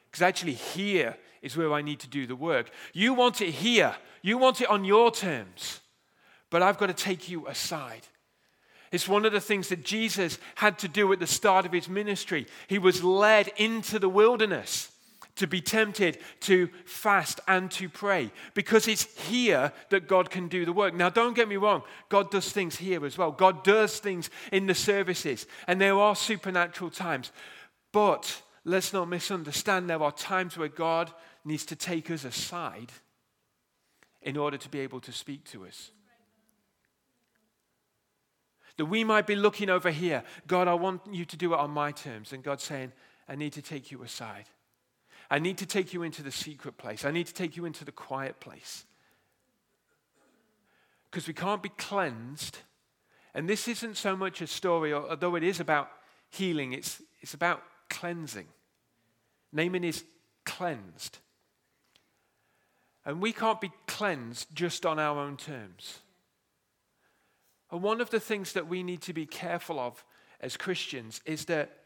Because 0.09 0.21
actually, 0.21 0.53
here 0.53 1.17
is 1.41 1.57
where 1.57 1.73
I 1.73 1.81
need 1.81 1.99
to 2.01 2.07
do 2.07 2.27
the 2.27 2.35
work. 2.35 2.69
You 2.93 3.13
want 3.13 3.41
it 3.41 3.51
here, 3.51 3.95
you 4.21 4.37
want 4.37 4.61
it 4.61 4.69
on 4.69 4.85
your 4.85 5.09
terms. 5.09 5.79
But 6.49 6.61
I've 6.61 6.77
got 6.77 6.87
to 6.87 6.93
take 6.93 7.29
you 7.29 7.47
aside. 7.47 8.07
It's 8.91 9.07
one 9.07 9.25
of 9.25 9.31
the 9.31 9.39
things 9.39 9.69
that 9.69 9.85
Jesus 9.85 10.37
had 10.55 10.77
to 10.79 10.87
do 10.87 11.11
at 11.13 11.19
the 11.19 11.27
start 11.27 11.65
of 11.65 11.71
his 11.71 11.87
ministry. 11.87 12.45
He 12.67 12.77
was 12.77 13.03
led 13.03 13.49
into 13.57 13.99
the 13.99 14.09
wilderness 14.09 14.91
to 15.35 15.47
be 15.47 15.61
tempted 15.61 16.17
to 16.41 16.69
fast 16.85 17.39
and 17.47 17.71
to 17.71 17.87
pray 17.87 18.31
because 18.53 18.87
it's 18.87 19.05
here 19.27 19.71
that 19.89 20.07
God 20.07 20.29
can 20.29 20.49
do 20.49 20.65
the 20.65 20.73
work. 20.73 20.93
Now, 20.93 21.09
don't 21.09 21.35
get 21.35 21.47
me 21.47 21.55
wrong, 21.55 21.83
God 22.09 22.31
does 22.31 22.51
things 22.51 22.75
here 22.75 23.05
as 23.05 23.17
well. 23.17 23.31
God 23.31 23.63
does 23.63 23.99
things 23.99 24.29
in 24.51 24.67
the 24.67 24.75
services, 24.75 25.47
and 25.67 25.79
there 25.79 25.97
are 25.97 26.15
supernatural 26.15 26.89
times. 26.89 27.31
But 27.93 28.41
let's 28.65 28.91
not 28.91 29.07
misunderstand, 29.07 29.89
there 29.89 30.03
are 30.03 30.11
times 30.11 30.57
where 30.57 30.67
God 30.67 31.11
needs 31.45 31.65
to 31.67 31.75
take 31.75 32.11
us 32.11 32.25
aside 32.25 32.91
in 34.21 34.37
order 34.37 34.57
to 34.57 34.69
be 34.69 34.81
able 34.81 34.99
to 34.99 35.11
speak 35.11 35.45
to 35.45 35.65
us. 35.65 35.91
That 38.77 38.85
we 38.85 39.03
might 39.03 39.27
be 39.27 39.35
looking 39.35 39.69
over 39.69 39.91
here. 39.91 40.23
God, 40.47 40.67
I 40.67 40.73
want 40.73 41.01
you 41.11 41.25
to 41.25 41.37
do 41.37 41.53
it 41.53 41.59
on 41.59 41.71
my 41.71 41.91
terms. 41.91 42.33
And 42.33 42.43
God 42.43 42.61
saying, 42.61 42.91
I 43.27 43.35
need 43.35 43.53
to 43.53 43.61
take 43.61 43.91
you 43.91 44.03
aside. 44.03 44.45
I 45.29 45.39
need 45.39 45.57
to 45.59 45.65
take 45.65 45.93
you 45.93 46.03
into 46.03 46.23
the 46.23 46.31
secret 46.31 46.77
place. 46.77 47.05
I 47.05 47.11
need 47.11 47.27
to 47.27 47.33
take 47.33 47.55
you 47.55 47.65
into 47.65 47.85
the 47.85 47.91
quiet 47.91 48.39
place. 48.39 48.85
Because 51.09 51.27
we 51.27 51.33
can't 51.33 51.63
be 51.63 51.69
cleansed. 51.69 52.59
And 53.33 53.47
this 53.47 53.67
isn't 53.67 53.97
so 53.97 54.15
much 54.15 54.41
a 54.41 54.47
story, 54.47 54.93
although 54.93 55.35
it 55.35 55.43
is 55.43 55.59
about 55.59 55.89
healing, 56.29 56.73
it's, 56.73 57.01
it's 57.21 57.33
about 57.33 57.63
cleansing. 57.89 58.47
Naaman 59.53 59.83
is 59.83 60.03
cleansed. 60.45 61.19
And 63.05 63.21
we 63.21 63.33
can't 63.33 63.59
be 63.59 63.71
cleansed 63.87 64.47
just 64.53 64.85
on 64.85 64.99
our 64.99 65.17
own 65.17 65.37
terms. 65.37 65.99
And 67.71 67.81
one 67.81 68.01
of 68.01 68.09
the 68.09 68.19
things 68.19 68.53
that 68.53 68.67
we 68.67 68.83
need 68.83 69.01
to 69.03 69.13
be 69.13 69.25
careful 69.25 69.79
of 69.79 70.03
as 70.41 70.57
Christians 70.57 71.21
is 71.25 71.45
that 71.45 71.77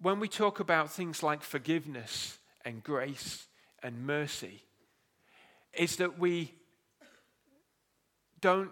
when 0.00 0.20
we 0.20 0.28
talk 0.28 0.60
about 0.60 0.90
things 0.90 1.22
like 1.22 1.42
forgiveness 1.42 2.38
and 2.64 2.82
grace 2.82 3.46
and 3.82 4.06
mercy, 4.06 4.62
is 5.72 5.96
that 5.96 6.18
we 6.18 6.52
don't 8.40 8.70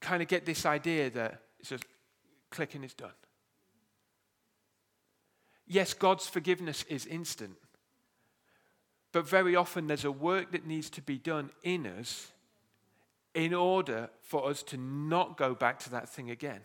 kind 0.00 0.22
of 0.22 0.28
get 0.28 0.46
this 0.46 0.64
idea 0.64 1.10
that 1.10 1.42
it's 1.58 1.70
just 1.70 1.84
click 2.50 2.74
and 2.74 2.84
it's 2.84 2.94
done. 2.94 3.10
Yes, 5.66 5.92
God's 5.92 6.26
forgiveness 6.26 6.84
is 6.88 7.04
instant, 7.04 7.56
but 9.12 9.28
very 9.28 9.54
often 9.54 9.86
there's 9.86 10.04
a 10.04 10.12
work 10.12 10.52
that 10.52 10.66
needs 10.66 10.88
to 10.90 11.02
be 11.02 11.18
done 11.18 11.50
in 11.62 11.86
us 11.86 12.32
in 13.34 13.54
order 13.54 14.10
for 14.20 14.48
us 14.48 14.62
to 14.64 14.76
not 14.76 15.36
go 15.36 15.54
back 15.54 15.78
to 15.80 15.90
that 15.90 16.08
thing 16.08 16.30
again. 16.30 16.60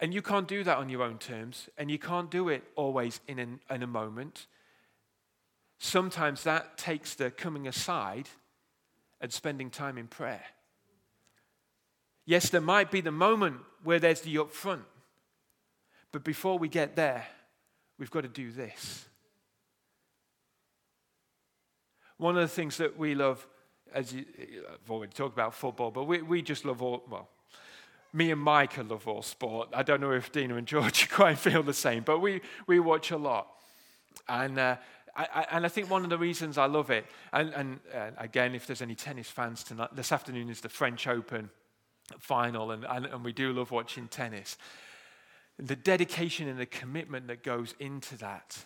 And 0.00 0.12
you 0.12 0.22
can't 0.22 0.48
do 0.48 0.64
that 0.64 0.78
on 0.78 0.88
your 0.88 1.02
own 1.02 1.18
terms, 1.18 1.68
and 1.78 1.90
you 1.90 1.98
can't 1.98 2.30
do 2.30 2.48
it 2.48 2.64
always 2.74 3.20
in, 3.28 3.38
an, 3.38 3.60
in 3.70 3.82
a 3.82 3.86
moment. 3.86 4.46
Sometimes 5.78 6.42
that 6.44 6.76
takes 6.76 7.14
the 7.14 7.30
coming 7.30 7.68
aside 7.68 8.28
and 9.20 9.32
spending 9.32 9.70
time 9.70 9.96
in 9.96 10.06
prayer. 10.06 10.42
Yes, 12.26 12.50
there 12.50 12.60
might 12.60 12.90
be 12.90 13.00
the 13.00 13.12
moment 13.12 13.58
where 13.82 13.98
there's 14.00 14.22
the 14.22 14.36
upfront, 14.36 14.84
but 16.10 16.24
before 16.24 16.58
we 16.58 16.68
get 16.68 16.96
there, 16.96 17.26
we've 17.98 18.10
got 18.10 18.22
to 18.22 18.28
do 18.28 18.50
this. 18.50 19.06
One 22.16 22.36
of 22.36 22.42
the 22.42 22.48
things 22.48 22.78
that 22.78 22.98
we 22.98 23.14
love, 23.14 23.46
as 23.94 24.12
you, 24.12 24.24
I've 24.72 24.90
already 24.90 25.12
talked 25.12 25.32
about 25.32 25.54
football, 25.54 25.90
but 25.90 26.04
we, 26.04 26.20
we 26.20 26.42
just 26.42 26.64
love 26.64 26.82
all, 26.82 27.04
well, 27.08 27.28
me 28.12 28.30
and 28.30 28.40
Micah 28.40 28.82
love 28.82 29.08
all 29.08 29.22
sport. 29.22 29.68
I 29.72 29.82
don't 29.82 30.00
know 30.00 30.12
if 30.12 30.30
Dina 30.32 30.56
and 30.56 30.66
George 30.66 31.08
quite 31.10 31.38
feel 31.38 31.62
the 31.62 31.72
same, 31.72 32.02
but 32.02 32.18
we, 32.18 32.40
we 32.66 32.80
watch 32.80 33.10
a 33.12 33.16
lot. 33.16 33.48
And, 34.28 34.58
uh, 34.58 34.76
I, 35.16 35.46
and 35.52 35.64
I 35.64 35.68
think 35.68 35.90
one 35.90 36.02
of 36.02 36.10
the 36.10 36.18
reasons 36.18 36.58
I 36.58 36.66
love 36.66 36.90
it, 36.90 37.06
and, 37.32 37.52
and 37.54 37.80
uh, 37.94 38.10
again, 38.18 38.54
if 38.54 38.66
there's 38.66 38.82
any 38.82 38.96
tennis 38.96 39.30
fans 39.30 39.62
tonight, 39.62 39.90
this 39.94 40.10
afternoon 40.10 40.50
is 40.50 40.60
the 40.60 40.68
French 40.68 41.06
Open 41.06 41.50
final, 42.18 42.72
and, 42.72 42.84
and, 42.84 43.06
and 43.06 43.24
we 43.24 43.32
do 43.32 43.52
love 43.52 43.70
watching 43.70 44.08
tennis. 44.08 44.58
The 45.56 45.76
dedication 45.76 46.48
and 46.48 46.58
the 46.58 46.66
commitment 46.66 47.28
that 47.28 47.44
goes 47.44 47.74
into 47.78 48.18
that. 48.18 48.64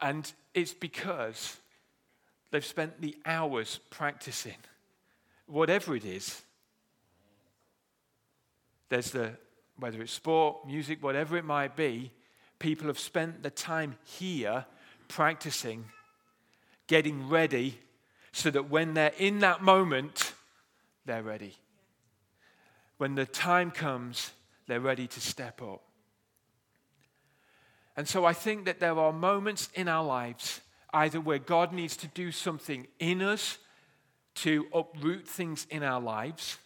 And 0.00 0.32
it's 0.54 0.72
because 0.72 1.58
they've 2.50 2.64
spent 2.64 3.00
the 3.00 3.16
hours 3.24 3.80
practicing, 3.90 4.56
whatever 5.46 5.94
it 5.94 6.04
is. 6.04 6.42
There's 8.88 9.10
the, 9.10 9.32
whether 9.78 10.02
it's 10.02 10.12
sport, 10.12 10.66
music, 10.66 11.02
whatever 11.02 11.36
it 11.36 11.44
might 11.44 11.76
be, 11.76 12.12
people 12.58 12.88
have 12.88 12.98
spent 12.98 13.42
the 13.42 13.50
time 13.50 13.96
here 14.04 14.64
practicing, 15.08 15.84
getting 16.86 17.28
ready, 17.28 17.78
so 18.32 18.50
that 18.50 18.70
when 18.70 18.94
they're 18.94 19.12
in 19.18 19.40
that 19.40 19.62
moment, 19.62 20.34
they're 21.04 21.22
ready. 21.22 21.56
When 22.98 23.14
the 23.14 23.26
time 23.26 23.70
comes, 23.70 24.32
they're 24.66 24.80
ready 24.80 25.06
to 25.06 25.20
step 25.20 25.62
up. 25.62 25.82
And 27.96 28.08
so 28.08 28.24
I 28.24 28.32
think 28.32 28.66
that 28.66 28.78
there 28.80 28.98
are 28.98 29.12
moments 29.12 29.68
in 29.74 29.88
our 29.88 30.04
lives 30.04 30.60
either 30.92 31.20
where 31.20 31.38
God 31.38 31.72
needs 31.72 31.96
to 31.98 32.08
do 32.08 32.32
something 32.32 32.86
in 32.98 33.22
us 33.22 33.58
to 34.36 34.66
uproot 34.72 35.26
things 35.26 35.66
in 35.70 35.82
our 35.82 36.00
lives 36.00 36.58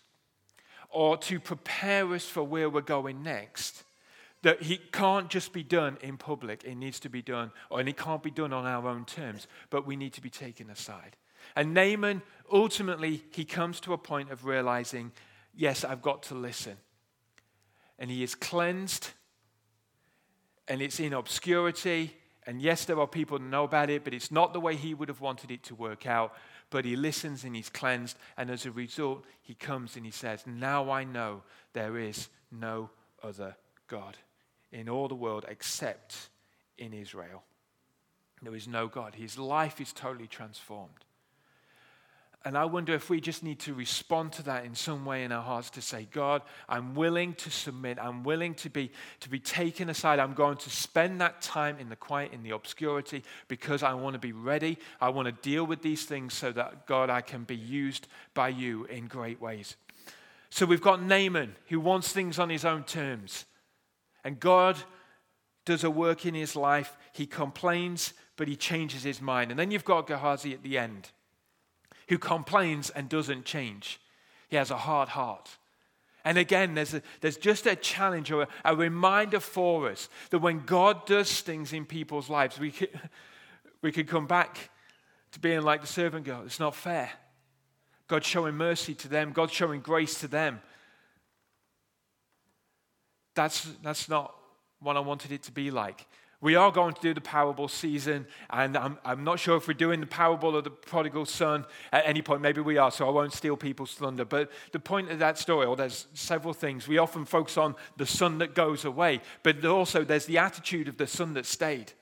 or 0.90 1.16
to 1.16 1.40
prepare 1.40 2.12
us 2.14 2.24
for 2.24 2.42
where 2.42 2.70
we're 2.70 2.80
going 2.80 3.22
next. 3.22 3.82
That 4.42 4.62
he 4.62 4.76
can't 4.76 5.28
just 5.30 5.52
be 5.52 5.62
done 5.62 5.96
in 6.02 6.18
public, 6.18 6.64
it 6.64 6.74
needs 6.74 7.00
to 7.00 7.08
be 7.08 7.22
done, 7.22 7.50
or 7.70 7.80
and 7.80 7.88
it 7.88 7.96
can't 7.96 8.22
be 8.22 8.30
done 8.30 8.52
on 8.52 8.66
our 8.66 8.87
own 8.87 9.06
terms, 9.06 9.46
but 9.70 9.87
we 9.87 9.96
need 9.96 10.12
to 10.12 10.20
be 10.20 10.30
taken 10.30 10.70
aside. 10.70 11.16
And 11.56 11.72
Naaman, 11.74 12.22
ultimately, 12.52 13.24
he 13.32 13.44
comes 13.44 13.80
to 13.80 13.92
a 13.92 13.98
point 13.98 14.30
of 14.30 14.44
realizing, 14.44 15.12
yes, 15.54 15.82
I've 15.82 16.02
got 16.02 16.22
to 16.24 16.34
listen. 16.34 16.76
And 17.98 18.10
he 18.10 18.22
is 18.22 18.34
cleansed, 18.34 19.10
and 20.68 20.82
it's 20.82 21.00
in 21.00 21.12
obscurity, 21.12 22.14
and 22.46 22.61
yes, 22.61 22.85
there 22.85 23.00
are 23.00 23.07
people 23.07 23.38
who 23.38 23.44
know 23.44 23.64
about 23.64 23.90
it, 23.90 24.04
but 24.04 24.12
it's 24.12 24.30
not 24.30 24.52
the 24.52 24.61
way 24.61 24.76
he 24.76 24.92
would 24.92 25.09
have 25.09 25.20
wanted 25.20 25.50
it 25.50 25.62
to 25.64 25.74
work 25.74 26.07
out. 26.07 26.35
But 26.70 26.85
he 26.85 26.96
listens 26.96 27.44
and 27.44 27.57
he's 27.57 27.70
cleansed. 27.70 28.16
And 28.37 28.50
as 28.50 28.66
a 28.66 28.70
result, 28.70 29.24
he 29.40 29.54
comes 29.54 29.96
and 29.96 30.04
he 30.04 30.11
says, 30.11 30.44
Now 30.46 30.90
I 30.90 31.04
know 31.04 31.42
there 31.72 31.96
is 31.96 32.28
no 32.50 32.90
other 33.22 33.57
God 33.88 34.16
in 34.72 34.88
all 34.88 35.09
the 35.09 35.14
world 35.14 35.46
except 35.48 36.28
in 36.76 36.92
Israel. 36.92 37.42
There 38.42 38.54
is 38.54 38.68
no 38.68 38.88
God. 38.88 39.14
His 39.14 39.38
life 39.38 39.80
is 39.80 39.92
totally 39.92 40.26
transformed. 40.26 41.04
And 42.46 42.59
I 42.59 42.66
wonder 42.66 42.92
if 42.92 43.09
we 43.09 43.22
just 43.22 43.42
need 43.42 43.59
to 43.61 43.72
respond 43.72 44.33
to 44.33 44.42
that 44.42 44.66
in 44.66 44.74
some 44.74 45.07
way 45.07 45.24
in 45.24 45.33
our 45.33 45.42
hearts 45.42 45.70
to 45.70 45.80
say, 45.80 46.07
God, 46.12 46.42
I'm 46.68 46.94
willing 46.94 47.33
to 47.35 47.50
submit. 47.50 47.98
I'm 47.98 48.22
willing 48.22 48.54
to 48.57 48.68
be, 48.68 48.90
to 49.20 49.30
be 49.30 49.38
taken 49.38 49.88
aside. 49.88 50.18
I'm 50.18 50.35
going 50.35 50.59
to 50.59 50.68
spend 50.68 51.22
that 51.22 51.40
time 51.40 51.78
in 51.78 51.88
the 51.88 51.96
quiet, 51.96 52.35
in 52.35 52.42
the 52.42 52.50
obscurity, 52.50 53.24
because 53.48 53.83
I 53.83 53.94
want 53.94 54.12
to 54.12 54.18
be 54.18 54.33
ready. 54.33 54.76
I 55.00 55.09
want 55.09 55.24
to 55.24 55.33
deal 55.33 55.64
with 55.64 55.80
these 55.80 56.04
things 56.04 56.35
so 56.35 56.52
that, 56.52 56.87
God, 56.87 57.09
I 57.09 57.22
can 57.22 57.44
be 57.44 57.57
used 57.57 58.09
by 58.35 58.48
you 58.48 58.85
in 58.85 59.07
great 59.07 59.40
ways. 59.40 59.76
So 60.50 60.66
we've 60.66 60.83
got 60.83 61.02
Naaman 61.02 61.57
who 61.68 61.80
wants 61.80 62.12
things 62.12 62.38
on 62.38 62.50
his 62.50 62.66
own 62.66 62.85
terms. 62.85 63.46
And 64.22 64.38
God 64.38 64.76
does 65.64 65.83
a 65.83 65.90
work 65.90 66.26
in 66.26 66.35
his 66.35 66.54
life. 66.57 66.98
He 67.14 67.24
complains, 67.24 68.12
but 68.37 68.48
he 68.48 68.57
changes 68.57 69.02
his 69.02 69.22
mind. 69.22 69.50
And 69.50 69.59
then 69.59 69.70
you've 69.70 69.83
got 69.83 70.07
Gehazi 70.07 70.52
at 70.52 70.62
the 70.62 70.76
end 70.76 71.11
who 72.08 72.18
complains 72.18 72.90
and 72.90 73.08
doesn't 73.08 73.44
change. 73.44 74.00
He 74.48 74.56
has 74.56 74.70
a 74.70 74.76
hard 74.76 75.10
heart. 75.10 75.50
And 76.24 76.38
again, 76.38 76.74
there's, 76.74 76.94
a, 76.94 77.02
there's 77.20 77.36
just 77.36 77.66
a 77.66 77.76
challenge 77.76 78.32
or 78.32 78.42
a, 78.42 78.48
a, 78.64 78.76
reminder 78.76 79.40
for 79.40 79.90
us 79.90 80.08
that 80.30 80.38
when 80.38 80.60
God 80.60 81.04
does 81.06 81.40
things 81.42 81.72
in 81.74 81.84
people's 81.84 82.30
lives, 82.30 82.58
we 82.58 82.70
could, 82.70 82.88
we 83.82 83.92
could 83.92 84.08
come 84.08 84.26
back 84.26 84.70
to 85.32 85.40
being 85.40 85.62
like 85.62 85.82
the 85.82 85.86
servant 85.86 86.24
girl. 86.24 86.42
It's 86.46 86.60
not 86.60 86.74
fair. 86.74 87.10
God's 88.06 88.26
showing 88.26 88.54
mercy 88.54 88.94
to 88.94 89.08
them, 89.08 89.32
God's 89.32 89.52
showing 89.52 89.80
grace 89.80 90.20
to 90.20 90.28
them. 90.28 90.60
That's, 93.34 93.64
that's 93.82 94.08
not 94.08 94.34
what 94.80 94.96
I 94.96 95.00
wanted 95.00 95.32
it 95.32 95.42
to 95.44 95.52
be 95.52 95.70
like. 95.70 96.06
We 96.44 96.57
are 96.57 96.70
going 96.70 96.92
to 96.92 97.00
do 97.00 97.14
the 97.14 97.22
parable 97.22 97.68
season, 97.68 98.26
and 98.50 98.76
I'm, 98.76 98.98
I'm 99.02 99.24
not 99.24 99.40
sure 99.40 99.57
if 99.57 99.66
we're 99.66 99.72
doing 99.72 100.00
the 100.00 100.07
parable 100.07 100.54
of 100.54 100.64
the 100.64 100.70
prodigal 100.70 101.24
son 101.24 101.64
at 101.90 102.04
any 102.04 102.20
point. 102.20 102.42
Maybe 102.42 102.61
we 102.61 102.76
are, 102.76 102.90
so 102.90 103.09
I 103.09 103.11
won't 103.12 103.33
steal 103.33 103.57
people's 103.57 103.94
thunder. 103.94 104.26
But 104.26 104.52
the 104.72 104.78
point 104.78 105.11
of 105.11 105.20
that 105.20 105.38
story, 105.38 105.64
or 105.64 105.74
there's 105.74 106.07
several 106.12 106.52
things. 106.52 106.87
We 106.87 106.98
often 106.98 107.24
focus 107.24 107.57
on 107.57 107.76
the 107.96 108.04
son 108.04 108.37
that 108.38 108.54
goes 108.54 108.85
away, 108.85 109.22
but 109.42 109.64
also 109.64 110.04
there's 110.04 110.26
the 110.26 110.37
attitude 110.37 110.87
of 110.87 110.98
the 110.98 111.07
son 111.07 111.33
that 111.33 111.46
stayed. 111.46 111.92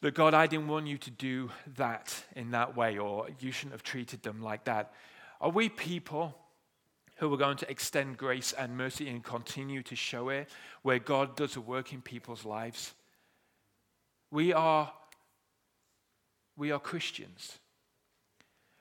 That 0.00 0.14
God, 0.14 0.32
I 0.32 0.46
didn't 0.46 0.68
want 0.68 0.86
you 0.86 0.96
to 0.96 1.10
do 1.10 1.50
that 1.76 2.24
in 2.34 2.52
that 2.52 2.78
way, 2.78 2.96
or 2.96 3.28
you 3.40 3.52
shouldn't 3.52 3.72
have 3.72 3.82
treated 3.82 4.22
them 4.22 4.40
like 4.40 4.64
that. 4.64 4.94
Are 5.38 5.50
we 5.50 5.68
people 5.68 6.34
who 7.22 7.32
are 7.32 7.36
going 7.38 7.56
to 7.56 7.70
extend 7.70 8.18
grace 8.18 8.52
and 8.52 8.76
mercy 8.76 9.08
and 9.08 9.22
continue 9.22 9.80
to 9.80 9.94
show 9.94 10.28
it, 10.28 10.48
where 10.82 10.98
God 10.98 11.36
does 11.36 11.54
a 11.54 11.60
work 11.60 11.92
in 11.92 12.02
people's 12.02 12.44
lives. 12.44 12.94
We 14.32 14.52
are, 14.52 14.92
we 16.56 16.72
are 16.72 16.80
Christians. 16.80 17.60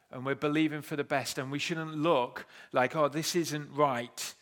And 0.10 0.26
we're 0.26 0.34
believing 0.34 0.82
for 0.82 0.96
the 0.96 1.04
best, 1.04 1.38
and 1.38 1.52
we 1.52 1.60
shouldn't 1.60 1.96
look 1.96 2.48
like, 2.72 2.96
oh, 2.96 3.10
this 3.10 3.36
isn't 3.36 3.70
right, 3.76 4.34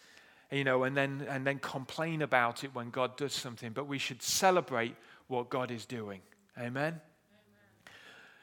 you 0.49 0.63
know, 0.63 0.85
and 0.85 0.95
then, 0.95 1.27
and 1.29 1.45
then 1.45 1.59
complain 1.59 2.21
about 2.21 2.63
it 2.63 2.73
when 2.73 2.91
God 2.91 3.17
does 3.17 3.33
something. 3.33 3.73
But 3.73 3.87
we 3.87 3.97
should 3.97 4.21
celebrate 4.21 4.95
what 5.27 5.49
God 5.49 5.71
is 5.71 5.85
doing. 5.85 6.21
Amen? 6.57 6.71
Amen. 6.71 7.01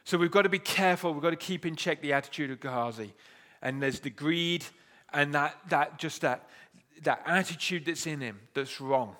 So 0.04 0.18
we've 0.18 0.30
got 0.30 0.42
to 0.42 0.50
be 0.50 0.58
careful. 0.58 1.14
We've 1.14 1.22
got 1.22 1.30
to 1.30 1.36
keep 1.36 1.64
in 1.64 1.76
check 1.76 2.02
the 2.02 2.12
attitude 2.12 2.50
of 2.50 2.60
Gehazi. 2.60 3.14
And 3.62 3.82
there's 3.82 4.00
the 4.00 4.10
greed 4.10 4.62
and 5.16 5.34
that, 5.34 5.56
that 5.70 5.98
just 5.98 6.20
that, 6.20 6.46
that 7.02 7.22
attitude 7.24 7.86
that's 7.86 8.06
in 8.06 8.20
him 8.20 8.38
that's 8.52 8.80
wrong. 8.82 9.16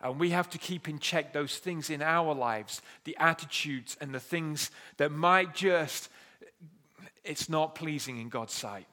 And 0.00 0.18
we 0.18 0.30
have 0.30 0.50
to 0.50 0.58
keep 0.58 0.88
in 0.88 0.98
check 0.98 1.32
those 1.32 1.58
things 1.58 1.88
in 1.88 2.02
our 2.02 2.34
lives, 2.34 2.82
the 3.04 3.16
attitudes 3.18 3.96
and 4.00 4.12
the 4.12 4.20
things 4.20 4.72
that 4.96 5.12
might 5.12 5.54
just, 5.54 6.08
it's 7.24 7.48
not 7.48 7.76
pleasing 7.76 8.18
in 8.18 8.28
God's 8.28 8.52
sight. 8.52 8.86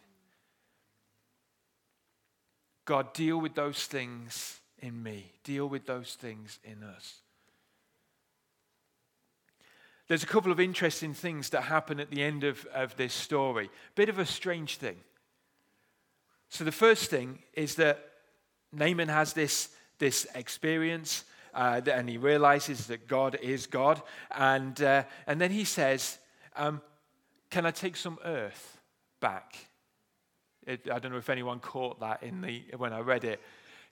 God, 2.86 3.12
deal 3.14 3.42
with 3.42 3.56
those 3.56 3.86
things 3.86 4.60
in 4.80 5.02
me, 5.02 5.32
deal 5.44 5.68
with 5.68 5.88
those 5.88 6.14
things 6.14 6.60
in 6.64 6.84
us. 6.84 7.22
There's 10.08 10.24
a 10.24 10.28
couple 10.28 10.52
of 10.52 10.60
interesting 10.60 11.14
things 11.14 11.50
that 11.50 11.64
happen 11.64 12.00
at 12.00 12.12
the 12.12 12.22
end 12.22 12.44
of, 12.44 12.66
of 12.68 12.96
this 12.96 13.14
story. 13.14 13.70
Bit 13.96 14.10
of 14.10 14.20
a 14.20 14.26
strange 14.26 14.78
thing. 14.78 14.98
So, 16.50 16.64
the 16.64 16.72
first 16.72 17.10
thing 17.10 17.40
is 17.54 17.76
that 17.76 18.00
Naaman 18.72 19.10
has 19.10 19.34
this, 19.34 19.70
this 19.98 20.28
experience, 20.36 21.24
uh, 21.56 21.82
and 21.92 22.08
he 22.08 22.18
realizes 22.18 22.88
that 22.88 23.08
God 23.08 23.38
is 23.42 23.66
God. 23.66 24.02
And, 24.32 24.80
uh, 24.82 25.04
and 25.26 25.42
then 25.42 25.52
he 25.52 25.64
says, 25.64 26.20
um, 26.56 26.82
Can 27.50 27.66
I 27.66 27.72
take 27.72 27.96
some 27.96 28.20
earth 28.24 28.80
back? 29.20 29.56
It, 30.68 30.90
I 30.92 31.00
don't 31.00 31.12
know 31.12 31.18
if 31.18 31.30
anyone 31.30 31.60
caught 31.60 32.00
that 32.02 32.22
in 32.22 32.42
the, 32.42 32.64
when 32.78 32.94
I 32.94 33.00
read 33.00 33.24
it. 33.24 33.42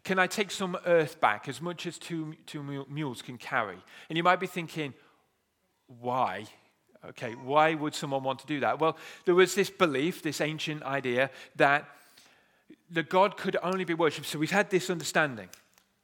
Can 0.03 0.19
I 0.19 0.27
take 0.27 0.51
some 0.51 0.77
earth 0.85 1.21
back, 1.21 1.47
as 1.47 1.61
much 1.61 1.87
as 1.87 1.97
two, 1.97 2.35
two 2.45 2.61
mules 2.89 3.21
can 3.21 3.37
carry? 3.37 3.77
And 4.09 4.17
you 4.17 4.23
might 4.23 4.39
be 4.39 4.47
thinking, 4.47 4.93
why? 5.99 6.45
Okay, 7.09 7.33
why 7.33 7.73
would 7.73 7.93
someone 7.93 8.23
want 8.23 8.39
to 8.39 8.45
do 8.45 8.61
that? 8.61 8.79
Well, 8.79 8.97
there 9.25 9.35
was 9.35 9.55
this 9.55 9.69
belief, 9.69 10.21
this 10.21 10.39
ancient 10.39 10.83
idea 10.83 11.29
that 11.57 11.89
the 12.89 13.03
God 13.03 13.35
could 13.35 13.57
only 13.61 13.83
be 13.83 13.93
worshipped. 13.93 14.27
So 14.27 14.39
we've 14.39 14.51
had 14.51 14.69
this 14.69 14.89
understanding. 14.89 15.49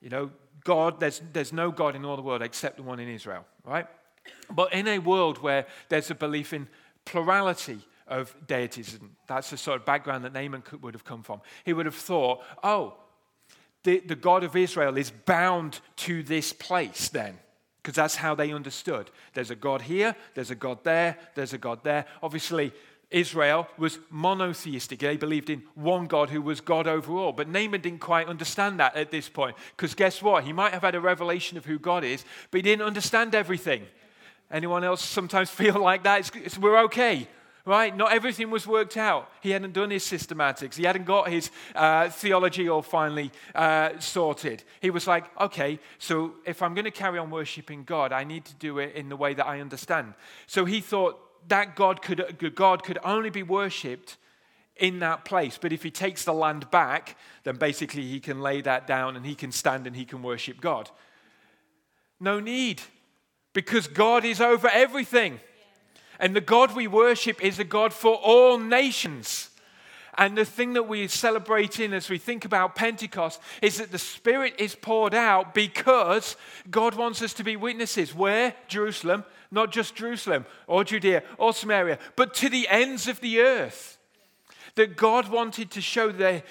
You 0.01 0.09
know, 0.09 0.31
God, 0.63 0.99
there's, 0.99 1.21
there's 1.31 1.53
no 1.53 1.71
God 1.71 1.95
in 1.95 2.03
all 2.03 2.15
the 2.15 2.21
world 2.21 2.41
except 2.41 2.77
the 2.77 2.83
one 2.83 2.99
in 2.99 3.07
Israel, 3.07 3.45
right? 3.63 3.87
But 4.51 4.73
in 4.73 4.87
a 4.87 4.99
world 4.99 5.41
where 5.41 5.65
there's 5.87 6.11
a 6.11 6.15
belief 6.15 6.51
in 6.53 6.67
plurality 7.05 7.79
of 8.07 8.35
deities, 8.47 8.97
and 8.99 9.11
that's 9.27 9.51
the 9.51 9.57
sort 9.57 9.79
of 9.79 9.85
background 9.85 10.25
that 10.25 10.33
Naaman 10.33 10.63
could, 10.63 10.83
would 10.83 10.95
have 10.95 11.05
come 11.05 11.23
from, 11.23 11.41
he 11.63 11.71
would 11.71 11.85
have 11.85 11.95
thought, 11.95 12.43
oh, 12.63 12.95
the, 13.83 13.99
the 13.99 14.15
God 14.15 14.43
of 14.43 14.55
Israel 14.55 14.97
is 14.97 15.11
bound 15.11 15.79
to 15.97 16.23
this 16.23 16.51
place 16.51 17.07
then 17.07 17.37
because 17.81 17.95
that's 17.95 18.15
how 18.15 18.35
they 18.35 18.51
understood. 18.51 19.09
There's 19.33 19.51
a 19.51 19.55
God 19.55 19.83
here, 19.83 20.15
there's 20.33 20.51
a 20.51 20.55
God 20.55 20.83
there, 20.83 21.17
there's 21.35 21.53
a 21.53 21.57
God 21.57 21.83
there. 21.83 22.05
Obviously, 22.21 22.71
Israel 23.11 23.67
was 23.77 23.97
monotheistic. 24.11 24.99
They 24.99 25.17
believed 25.17 25.49
in 25.49 25.63
one 25.73 26.05
God 26.05 26.29
who 26.29 26.41
was 26.41 26.61
God 26.61 26.85
over 26.85 27.13
all. 27.13 27.31
But 27.31 27.47
Naaman 27.47 27.81
didn't 27.81 28.01
quite 28.01 28.27
understand 28.27 28.79
that 28.79 28.95
at 28.95 29.09
this 29.09 29.27
point. 29.27 29.55
Because 29.75 29.95
guess 29.95 30.21
what? 30.21 30.43
He 30.43 30.53
might 30.53 30.73
have 30.73 30.83
had 30.83 30.93
a 30.93 31.01
revelation 31.01 31.57
of 31.57 31.65
who 31.65 31.79
God 31.79 32.03
is, 32.03 32.23
but 32.51 32.59
he 32.59 32.61
didn't 32.61 32.85
understand 32.85 33.33
everything. 33.33 33.87
Anyone 34.51 34.83
else 34.83 35.03
sometimes 35.03 35.49
feel 35.61 35.79
like 35.79 36.03
that? 36.03 36.19
It's, 36.19 36.31
it's, 36.35 36.57
we're 36.57 36.79
okay 36.83 37.27
right? 37.65 37.95
Not 37.95 38.11
everything 38.11 38.49
was 38.49 38.65
worked 38.65 38.97
out. 38.97 39.29
He 39.41 39.51
hadn't 39.51 39.73
done 39.73 39.89
his 39.89 40.03
systematics, 40.03 40.75
he 40.75 40.83
hadn't 40.83 41.05
got 41.05 41.29
his 41.29 41.51
uh, 41.75 42.09
theology 42.09 42.69
all 42.69 42.81
finally 42.81 43.31
uh, 43.55 43.99
sorted. 43.99 44.63
He 44.81 44.89
was 44.89 45.07
like, 45.07 45.25
okay, 45.39 45.79
so 45.97 46.33
if 46.45 46.61
I'm 46.61 46.73
going 46.73 46.85
to 46.85 46.91
carry 46.91 47.19
on 47.19 47.29
worshiping 47.29 47.83
God, 47.83 48.11
I 48.11 48.23
need 48.23 48.45
to 48.45 48.55
do 48.55 48.79
it 48.79 48.95
in 48.95 49.09
the 49.09 49.15
way 49.15 49.33
that 49.33 49.45
I 49.45 49.61
understand. 49.61 50.13
So 50.47 50.65
he 50.65 50.81
thought 50.81 51.19
that 51.47 51.75
God 51.75 52.01
could, 52.01 52.53
God 52.55 52.83
could 52.83 52.99
only 53.03 53.29
be 53.29 53.43
worshipped 53.43 54.17
in 54.75 54.99
that 54.99 55.25
place. 55.25 55.57
But 55.61 55.73
if 55.73 55.83
he 55.83 55.91
takes 55.91 56.23
the 56.23 56.33
land 56.33 56.71
back, 56.71 57.17
then 57.43 57.57
basically 57.57 58.03
he 58.03 58.19
can 58.19 58.41
lay 58.41 58.61
that 58.61 58.87
down 58.87 59.15
and 59.15 59.25
he 59.25 59.35
can 59.35 59.51
stand 59.51 59.85
and 59.85 59.95
he 59.95 60.05
can 60.05 60.23
worship 60.23 60.61
God. 60.61 60.89
No 62.19 62.39
need, 62.39 62.81
because 63.53 63.87
God 63.87 64.25
is 64.25 64.41
over 64.41 64.67
everything. 64.67 65.39
And 66.19 66.35
the 66.35 66.41
God 66.41 66.75
we 66.75 66.87
worship 66.87 67.43
is 67.43 67.59
a 67.59 67.63
God 67.63 67.93
for 67.93 68.15
all 68.15 68.57
nations. 68.57 69.49
And 70.17 70.37
the 70.37 70.43
thing 70.43 70.73
that 70.73 70.87
we 70.87 71.07
celebrate 71.07 71.79
in 71.79 71.93
as 71.93 72.09
we 72.09 72.17
think 72.17 72.43
about 72.43 72.75
Pentecost 72.75 73.39
is 73.61 73.77
that 73.77 73.91
the 73.91 73.97
Spirit 73.97 74.55
is 74.57 74.75
poured 74.75 75.13
out 75.13 75.53
because 75.53 76.35
God 76.69 76.95
wants 76.95 77.21
us 77.21 77.33
to 77.35 77.43
be 77.43 77.55
witnesses. 77.55 78.13
Where? 78.13 78.53
Jerusalem. 78.67 79.23
Not 79.49 79.71
just 79.71 79.95
Jerusalem 79.95 80.45
or 80.67 80.83
Judea 80.83 81.23
or 81.37 81.53
Samaria, 81.53 81.97
but 82.15 82.33
to 82.35 82.49
the 82.49 82.67
ends 82.67 83.07
of 83.07 83.21
the 83.21 83.39
earth. 83.39 83.97
That 84.75 84.95
God 84.95 85.29
wanted 85.29 85.71
to 85.71 85.81
show 85.81 86.11
that, 86.11 86.45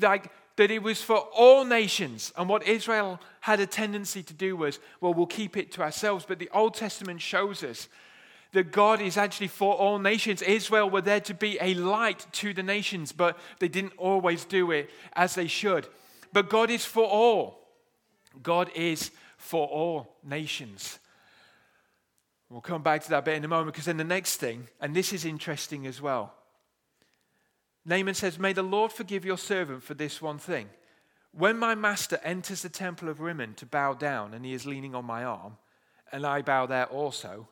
like, 0.00 0.30
that 0.56 0.70
it 0.70 0.82
was 0.82 1.02
for 1.02 1.16
all 1.16 1.64
nations. 1.64 2.32
And 2.36 2.48
what 2.48 2.66
Israel 2.66 3.20
had 3.40 3.58
a 3.58 3.66
tendency 3.66 4.22
to 4.22 4.32
do 4.32 4.56
was, 4.56 4.78
well, 5.00 5.12
we'll 5.12 5.26
keep 5.26 5.56
it 5.56 5.72
to 5.72 5.82
ourselves. 5.82 6.24
But 6.28 6.38
the 6.38 6.50
Old 6.52 6.74
Testament 6.74 7.20
shows 7.20 7.64
us 7.64 7.88
that 8.54 8.70
God 8.70 9.00
is 9.00 9.16
actually 9.16 9.48
for 9.48 9.74
all 9.74 9.98
nations. 9.98 10.40
Israel 10.40 10.88
were 10.88 11.00
there 11.00 11.20
to 11.20 11.34
be 11.34 11.58
a 11.60 11.74
light 11.74 12.24
to 12.32 12.54
the 12.54 12.62
nations, 12.62 13.12
but 13.12 13.36
they 13.58 13.68
didn't 13.68 13.92
always 13.98 14.44
do 14.44 14.70
it 14.70 14.90
as 15.14 15.34
they 15.34 15.48
should. 15.48 15.86
But 16.32 16.48
God 16.48 16.70
is 16.70 16.84
for 16.84 17.04
all. 17.04 17.68
God 18.42 18.70
is 18.74 19.10
for 19.36 19.66
all 19.66 20.16
nations. 20.24 20.98
We'll 22.48 22.60
come 22.60 22.82
back 22.82 23.02
to 23.02 23.10
that 23.10 23.24
bit 23.24 23.34
in 23.34 23.44
a 23.44 23.48
moment 23.48 23.72
because 23.72 23.86
then 23.86 23.96
the 23.96 24.04
next 24.04 24.36
thing, 24.36 24.68
and 24.80 24.94
this 24.94 25.12
is 25.12 25.24
interesting 25.24 25.86
as 25.86 26.00
well. 26.00 26.32
Naaman 27.84 28.14
says, 28.14 28.38
May 28.38 28.52
the 28.52 28.62
Lord 28.62 28.92
forgive 28.92 29.24
your 29.24 29.38
servant 29.38 29.82
for 29.82 29.94
this 29.94 30.22
one 30.22 30.38
thing. 30.38 30.68
When 31.32 31.58
my 31.58 31.74
master 31.74 32.20
enters 32.22 32.62
the 32.62 32.68
temple 32.68 33.08
of 33.08 33.20
Rimmon 33.20 33.54
to 33.54 33.66
bow 33.66 33.94
down, 33.94 34.32
and 34.32 34.44
he 34.44 34.52
is 34.52 34.64
leaning 34.64 34.94
on 34.94 35.04
my 35.04 35.24
arm, 35.24 35.56
and 36.12 36.24
I 36.24 36.42
bow 36.42 36.66
there 36.66 36.86
also, 36.86 37.48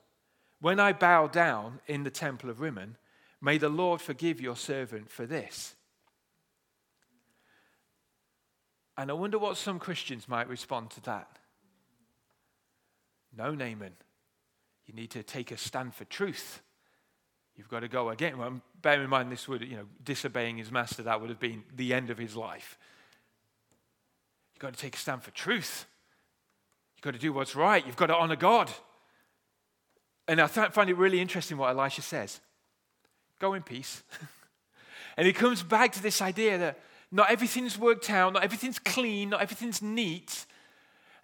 when 0.62 0.78
I 0.78 0.92
bow 0.92 1.26
down 1.26 1.80
in 1.88 2.04
the 2.04 2.10
temple 2.10 2.48
of 2.48 2.60
Rimmon, 2.60 2.96
may 3.40 3.58
the 3.58 3.68
Lord 3.68 4.00
forgive 4.00 4.40
your 4.40 4.54
servant 4.54 5.10
for 5.10 5.26
this. 5.26 5.74
And 8.96 9.10
I 9.10 9.14
wonder 9.14 9.38
what 9.38 9.56
some 9.56 9.80
Christians 9.80 10.28
might 10.28 10.48
respond 10.48 10.90
to 10.90 11.00
that. 11.02 11.40
No, 13.36 13.56
Naaman. 13.56 13.94
You 14.86 14.94
need 14.94 15.10
to 15.10 15.24
take 15.24 15.50
a 15.50 15.56
stand 15.56 15.96
for 15.96 16.04
truth. 16.04 16.62
You've 17.56 17.68
got 17.68 17.80
to 17.80 17.88
go 17.88 18.10
again. 18.10 18.38
Well, 18.38 18.60
bear 18.80 19.02
in 19.02 19.10
mind, 19.10 19.32
this 19.32 19.48
would, 19.48 19.62
you 19.62 19.76
know, 19.76 19.86
disobeying 20.04 20.58
his 20.58 20.70
master, 20.70 21.02
that 21.02 21.20
would 21.20 21.30
have 21.30 21.40
been 21.40 21.64
the 21.74 21.92
end 21.92 22.08
of 22.10 22.18
his 22.18 22.36
life. 22.36 22.78
You've 24.54 24.60
got 24.60 24.74
to 24.74 24.80
take 24.80 24.94
a 24.94 24.98
stand 24.98 25.24
for 25.24 25.32
truth. 25.32 25.86
You've 26.94 27.02
got 27.02 27.14
to 27.14 27.18
do 27.18 27.32
what's 27.32 27.56
right. 27.56 27.84
You've 27.84 27.96
got 27.96 28.06
to 28.06 28.16
honor 28.16 28.36
God. 28.36 28.70
And 30.28 30.40
I 30.40 30.46
find 30.46 30.88
it 30.88 30.96
really 30.96 31.20
interesting 31.20 31.56
what 31.56 31.76
Elisha 31.76 32.02
says 32.02 32.40
go 33.38 33.54
in 33.54 33.62
peace. 33.62 34.04
and 35.16 35.26
he 35.26 35.32
comes 35.32 35.64
back 35.64 35.92
to 35.92 36.02
this 36.02 36.22
idea 36.22 36.58
that 36.58 36.78
not 37.10 37.30
everything's 37.30 37.76
worked 37.76 38.08
out, 38.08 38.32
not 38.32 38.44
everything's 38.44 38.78
clean, 38.78 39.30
not 39.30 39.42
everything's 39.42 39.82
neat. 39.82 40.46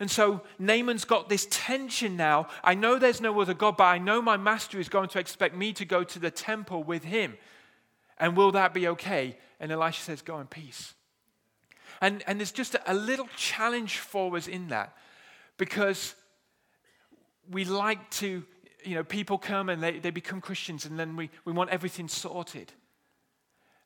And 0.00 0.11
so 0.11 0.42
Naaman's 0.58 1.04
got 1.04 1.28
this 1.28 1.46
tension 1.50 2.16
now. 2.16 2.48
I 2.62 2.74
know 2.74 2.98
there's 2.98 3.20
no 3.20 3.40
other 3.40 3.54
God, 3.54 3.76
but 3.76 3.84
I 3.84 3.98
know 3.98 4.20
my 4.20 4.37
master 4.37 4.78
is 4.78 4.88
going 4.88 5.08
to 5.11 5.18
expect 5.18 5.56
me 5.56 5.72
to 5.72 5.84
go 5.84 6.04
to 6.04 6.18
the 6.18 6.30
temple 6.30 6.82
with 6.82 7.04
him. 7.04 7.37
And 8.18 8.37
will 8.37 8.52
that 8.52 8.74
be 8.74 8.88
okay? 8.88 9.37
And 9.61 9.72
Elisha 9.72 10.02
says, 10.02 10.22
Go 10.22 10.40
in 10.40 10.46
peace. 10.46 10.94
And, 12.00 12.22
and 12.26 12.38
there's 12.38 12.52
just 12.52 12.74
a, 12.74 12.92
a 12.92 12.94
little 12.94 13.28
challenge 13.37 13.98
for 13.98 14.37
us 14.37 14.46
in 14.46 14.68
that 14.68 14.96
because 15.56 16.14
we 17.50 17.64
like 17.64 18.11
to 18.11 18.44
you 18.88 18.94
know, 18.94 19.05
people 19.05 19.37
come 19.37 19.68
and 19.68 19.83
they, 19.83 19.98
they 19.98 20.11
become 20.11 20.40
Christians 20.40 20.87
and 20.87 20.98
then 20.98 21.14
we, 21.14 21.31
we 21.44 21.53
want 21.53 21.70
everything 21.70 22.09
sorted. 22.09 22.72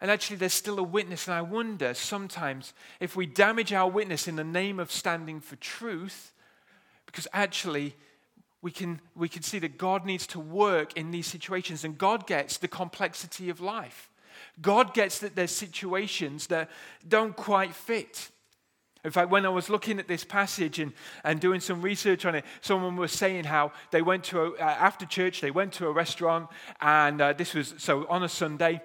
And 0.01 0.11
actually, 0.11 0.37
there's 0.37 0.53
still 0.53 0.81
a 0.81 0.83
witness. 0.83 1.29
And 1.29 1.35
I 1.35 1.43
wonder 1.43 1.95
sometimes 1.95 2.73
if 2.99 3.15
we 3.15 3.25
damage 3.25 3.73
our 3.73 3.89
witness 3.89 4.27
in 4.27 4.35
the 4.35 4.43
name 4.43 4.81
of 4.81 4.91
standing 4.91 5.41
for 5.41 5.55
truth, 5.57 6.33
because 7.07 7.29
actually, 7.33 7.95
we 8.63 8.73
can, 8.73 9.01
we 9.15 9.29
can 9.29 9.43
see 9.43 9.61
that 9.61 9.79
God 9.79 10.05
needs 10.05 10.27
to 10.29 10.41
work 10.41 10.97
in 10.97 11.13
these 11.13 11.29
situations, 11.29 11.85
and 11.85 11.97
God 11.97 12.27
gets 12.27 12.59
the 12.59 12.67
complexity 12.67 13.49
of 13.49 13.61
life. 13.61 14.11
God 14.61 14.93
gets 14.93 15.21
that 15.21 15.37
there's 15.37 15.53
situations 15.53 16.49
that 16.49 16.69
don't 17.07 17.37
quite 17.37 17.73
fit. 17.73 18.32
In 19.05 19.11
fact, 19.11 19.31
when 19.31 19.45
I 19.45 19.49
was 19.49 19.69
looking 19.69 19.99
at 19.99 20.07
this 20.07 20.23
passage 20.23 20.79
and, 20.79 20.93
and 21.25 21.41
doing 21.41 21.59
some 21.59 21.83
research 21.83 22.25
on 22.25 22.37
it, 22.37 22.45
someone 22.61 22.97
was 22.97 23.11
saying 23.11 23.45
how 23.45 23.73
they 23.91 24.01
went 24.01 24.23
to, 24.25 24.41
a, 24.41 24.51
uh, 24.53 24.59
after 24.61 25.05
church, 25.05 25.41
they 25.41 25.51
went 25.51 25.73
to 25.75 25.89
a 25.89 25.93
restaurant, 25.93 26.49
and 26.81 27.21
uh, 27.21 27.33
this 27.33 27.53
was 27.53 27.75
so 27.79 28.07
on 28.09 28.23
a 28.23 28.29
Sunday, 28.29 28.81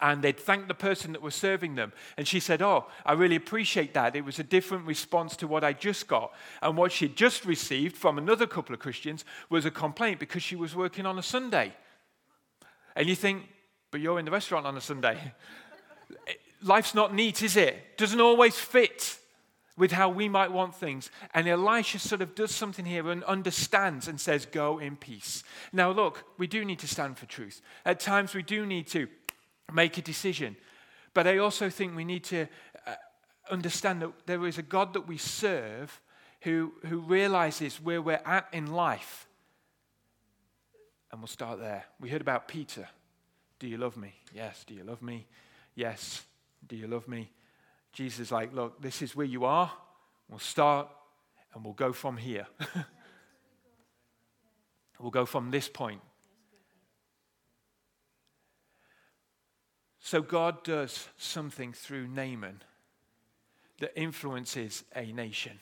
and 0.00 0.22
they'd 0.22 0.38
thank 0.38 0.68
the 0.68 0.74
person 0.74 1.12
that 1.12 1.20
was 1.20 1.34
serving 1.34 1.74
them. 1.74 1.92
And 2.16 2.28
she 2.28 2.38
said, 2.38 2.62
Oh, 2.62 2.86
I 3.04 3.12
really 3.12 3.34
appreciate 3.34 3.92
that. 3.94 4.14
It 4.14 4.24
was 4.24 4.38
a 4.38 4.44
different 4.44 4.86
response 4.86 5.36
to 5.36 5.48
what 5.48 5.64
I 5.64 5.72
just 5.72 6.06
got. 6.06 6.32
And 6.62 6.76
what 6.76 6.92
she'd 6.92 7.16
just 7.16 7.44
received 7.44 7.96
from 7.96 8.18
another 8.18 8.46
couple 8.46 8.72
of 8.72 8.80
Christians 8.80 9.24
was 9.50 9.66
a 9.66 9.70
complaint 9.70 10.20
because 10.20 10.44
she 10.44 10.56
was 10.56 10.76
working 10.76 11.06
on 11.06 11.18
a 11.18 11.22
Sunday. 11.22 11.74
And 12.94 13.08
you 13.08 13.16
think, 13.16 13.48
But 13.90 14.00
you're 14.00 14.20
in 14.20 14.24
the 14.24 14.30
restaurant 14.30 14.64
on 14.64 14.76
a 14.76 14.80
Sunday. 14.80 15.18
Life's 16.62 16.94
not 16.94 17.14
neat, 17.14 17.42
is 17.42 17.56
it? 17.56 17.98
Doesn't 17.98 18.20
always 18.20 18.54
fit 18.56 19.18
with 19.80 19.92
how 19.92 20.10
we 20.10 20.28
might 20.28 20.52
want 20.52 20.76
things. 20.76 21.10
And 21.32 21.48
Elisha 21.48 21.98
sort 21.98 22.20
of 22.20 22.34
does 22.34 22.54
something 22.54 22.84
here 22.84 23.10
and 23.10 23.24
understands 23.24 24.08
and 24.08 24.20
says, 24.20 24.44
Go 24.44 24.78
in 24.78 24.94
peace. 24.94 25.42
Now, 25.72 25.90
look, 25.90 26.24
we 26.36 26.46
do 26.46 26.66
need 26.66 26.78
to 26.80 26.86
stand 26.86 27.16
for 27.18 27.24
truth. 27.24 27.62
At 27.86 27.98
times, 27.98 28.34
we 28.34 28.42
do 28.42 28.66
need 28.66 28.86
to 28.88 29.08
make 29.72 29.96
a 29.96 30.02
decision. 30.02 30.54
But 31.14 31.26
I 31.26 31.38
also 31.38 31.70
think 31.70 31.96
we 31.96 32.04
need 32.04 32.24
to 32.24 32.46
uh, 32.86 32.94
understand 33.50 34.02
that 34.02 34.12
there 34.26 34.46
is 34.46 34.58
a 34.58 34.62
God 34.62 34.92
that 34.92 35.08
we 35.08 35.16
serve 35.16 35.98
who, 36.42 36.74
who 36.86 36.98
realizes 37.00 37.80
where 37.80 38.02
we're 38.02 38.20
at 38.26 38.48
in 38.52 38.66
life. 38.72 39.26
And 41.10 41.22
we'll 41.22 41.26
start 41.26 41.58
there. 41.58 41.86
We 41.98 42.10
heard 42.10 42.20
about 42.20 42.48
Peter. 42.48 42.86
Do 43.58 43.66
you 43.66 43.78
love 43.78 43.96
me? 43.96 44.12
Yes. 44.34 44.62
Do 44.66 44.74
you 44.74 44.84
love 44.84 45.00
me? 45.00 45.26
Yes. 45.74 46.22
Do 46.68 46.76
you 46.76 46.86
love 46.86 47.08
me? 47.08 47.30
Jesus 47.92 48.20
is 48.20 48.32
like, 48.32 48.54
look, 48.54 48.80
this 48.80 49.02
is 49.02 49.16
where 49.16 49.26
you 49.26 49.44
are. 49.44 49.70
We'll 50.28 50.38
start 50.38 50.88
and 51.54 51.64
we'll 51.64 51.74
go 51.74 51.92
from 51.92 52.16
here. 52.16 52.46
we'll 55.00 55.10
go 55.10 55.26
from 55.26 55.50
this 55.50 55.68
point. 55.68 56.00
So 59.98 60.22
God 60.22 60.64
does 60.64 61.08
something 61.16 61.72
through 61.72 62.08
Naaman 62.08 62.62
that 63.80 63.92
influences 64.00 64.84
a 64.94 65.12
nation. 65.12 65.58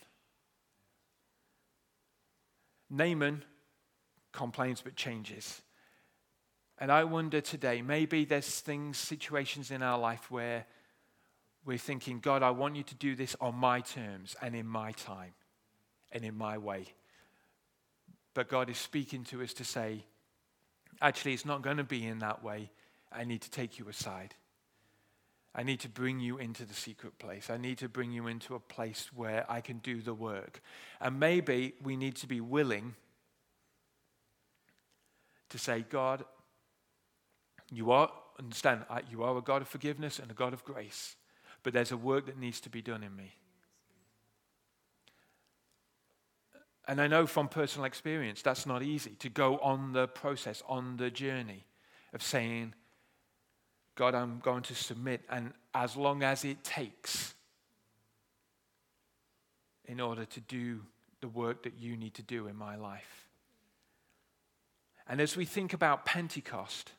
Naaman 2.91 3.45
complains 4.33 4.81
but 4.81 4.97
changes. 4.97 5.63
And 6.79 6.93
I 6.93 7.05
wonder 7.05 7.41
today, 7.41 7.83
maybe 7.83 8.25
there's 8.25 8.61
things, 8.61 8.99
situations 8.99 9.71
in 9.71 9.83
our 9.83 9.99
life 9.99 10.31
where 10.31 10.67
we're 11.69 11.77
thinking, 11.77 12.19
God, 12.19 12.43
I 12.43 12.49
want 12.49 12.77
you 12.77 12.83
to 12.83 12.95
do 12.95 13.15
this 13.15 13.37
on 13.43 13.55
my 13.55 13.83
terms 13.83 14.35
and 14.41 14.55
in 14.55 14.67
my 14.67 14.93
time 14.93 15.35
and 16.11 16.25
in 16.25 16.35
my 16.35 16.57
way. 16.57 16.87
But 18.33 18.49
God 18.49 18.71
is 18.71 18.79
speaking 18.79 19.23
to 19.25 19.43
us 19.43 19.53
to 19.53 19.65
say, 19.65 20.03
actually, 21.03 21.35
it's 21.35 21.45
not 21.45 21.61
going 21.61 21.77
to 21.77 21.85
be 21.85 22.07
in 22.07 22.21
that 22.21 22.43
way. 22.43 22.71
I 23.13 23.25
need 23.25 23.43
to 23.43 23.51
take 23.51 23.79
you 23.79 23.87
aside. 23.87 24.35
I 25.55 25.63
need 25.63 25.81
to 25.81 25.91
bring 25.91 26.21
you 26.21 26.39
into 26.39 26.65
the 26.65 26.73
secret 26.73 27.19
place. 27.19 27.51
I 27.51 27.59
need 27.59 27.77
to 27.79 27.89
bring 27.91 28.13
you 28.13 28.29
into 28.29 28.55
a 28.55 28.61
place 28.61 29.11
where 29.15 29.45
I 29.47 29.61
can 29.61 29.77
do 29.77 30.01
the 30.01 30.15
work. 30.15 30.63
And 31.03 31.21
maybe 31.21 31.75
we 31.83 31.97
need 31.97 32.17
to 32.17 32.27
be 32.27 32.41
willing 32.41 32.95
to 35.51 35.59
say, 35.59 35.85
God, 35.91 36.25
you 37.71 37.91
are, 37.91 38.11
understand, 38.39 38.87
you 39.11 39.23
are 39.23 39.37
a 39.37 39.43
God 39.43 39.61
of 39.61 39.69
forgiveness 39.69 40.19
and 40.19 40.31
a 40.31 40.35
God 40.35 40.55
of 40.55 40.65
grace, 40.65 41.15
but 41.63 41.73
there's 41.73 41.93
a 41.93 41.97
work 41.97 42.27
that 42.27 42.39
needs 42.39 42.61
to 42.61 42.71
be 42.71 42.83
done 42.83 43.03
in 43.03 43.15
me. 43.15 43.35
And 46.87 47.01
I 47.03 47.07
know 47.07 47.27
from 47.27 47.49
personal 47.49 47.85
experience 47.85 48.41
that's 48.41 48.65
not 48.65 48.83
easy 48.83 49.11
to 49.19 49.29
go 49.29 49.59
on 49.59 49.93
the 49.93 50.09
process, 50.09 50.63
on 50.67 50.97
the 50.97 51.11
journey 51.11 51.65
of 52.15 52.23
saying, 52.23 52.75
God, 53.95 54.15
I'm 54.15 54.39
going 54.39 54.63
to 54.63 54.75
submit, 54.75 55.23
and 55.29 55.53
as 55.75 55.97
long 55.97 56.23
as 56.23 56.45
it 56.45 56.65
takes 56.65 57.35
in 59.85 60.01
order 60.01 60.25
to 60.25 60.41
do 60.41 60.81
the 61.21 61.29
work 61.29 61.65
that 61.65 61.79
you 61.79 61.97
need 61.97 62.15
to 62.15 62.23
do 62.23 62.47
in 62.47 62.55
my 62.55 62.77
life. 62.77 63.27
And 65.09 65.21
as 65.21 65.37
we 65.37 65.45
think 65.45 65.73
about 65.73 66.05
Pentecost, 66.05 66.93